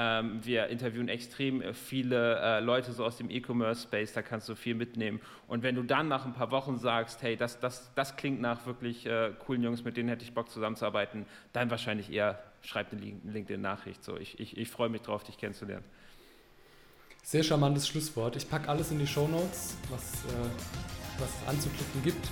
Ähm, 0.00 0.38
wir 0.44 0.68
interviewen 0.68 1.08
extrem 1.08 1.60
äh, 1.60 1.74
viele 1.74 2.38
äh, 2.38 2.60
Leute 2.60 2.92
so 2.92 3.04
aus 3.04 3.16
dem 3.16 3.30
E-Commerce-Space, 3.30 4.12
da 4.12 4.22
kannst 4.22 4.48
du 4.48 4.54
viel 4.54 4.76
mitnehmen. 4.76 5.20
Und 5.48 5.64
wenn 5.64 5.74
du 5.74 5.82
dann 5.82 6.06
nach 6.06 6.24
ein 6.24 6.34
paar 6.34 6.52
Wochen 6.52 6.78
sagst, 6.78 7.20
hey, 7.22 7.36
das, 7.36 7.58
das, 7.58 7.92
das 7.96 8.14
klingt 8.14 8.40
nach 8.40 8.64
wirklich 8.64 9.06
äh, 9.06 9.32
coolen 9.44 9.60
Jungs, 9.60 9.82
mit 9.82 9.96
denen 9.96 10.08
hätte 10.08 10.22
ich 10.22 10.32
Bock 10.32 10.50
zusammenzuarbeiten, 10.50 11.26
dann 11.52 11.68
wahrscheinlich 11.72 12.12
eher 12.12 12.40
schreib 12.62 12.92
eine 12.92 13.00
LinkedIn-Nachricht. 13.00 14.04
So, 14.04 14.16
ich, 14.16 14.38
ich, 14.38 14.56
ich 14.56 14.70
freue 14.70 14.88
mich 14.88 15.02
drauf, 15.02 15.24
dich 15.24 15.36
kennenzulernen. 15.36 15.84
Sehr 17.24 17.42
charmantes 17.42 17.88
Schlusswort. 17.88 18.36
Ich 18.36 18.48
packe 18.48 18.68
alles 18.68 18.92
in 18.92 19.00
die 19.00 19.06
Show 19.06 19.26
Notes, 19.26 19.76
was, 19.90 20.24
äh, 20.26 20.28
was 21.18 21.28
es 21.28 21.48
anzuklicken 21.48 22.04
gibt. 22.04 22.28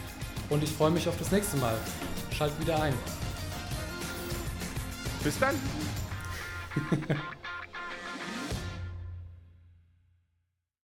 Und 0.50 0.62
ich 0.62 0.70
freue 0.70 0.92
mich 0.92 1.08
auf 1.08 1.18
das 1.18 1.32
nächste 1.32 1.56
Mal. 1.56 1.76
Schalt 2.30 2.52
wieder 2.60 2.80
ein. 2.80 2.94
Bis 5.24 5.36
dann. 5.40 5.56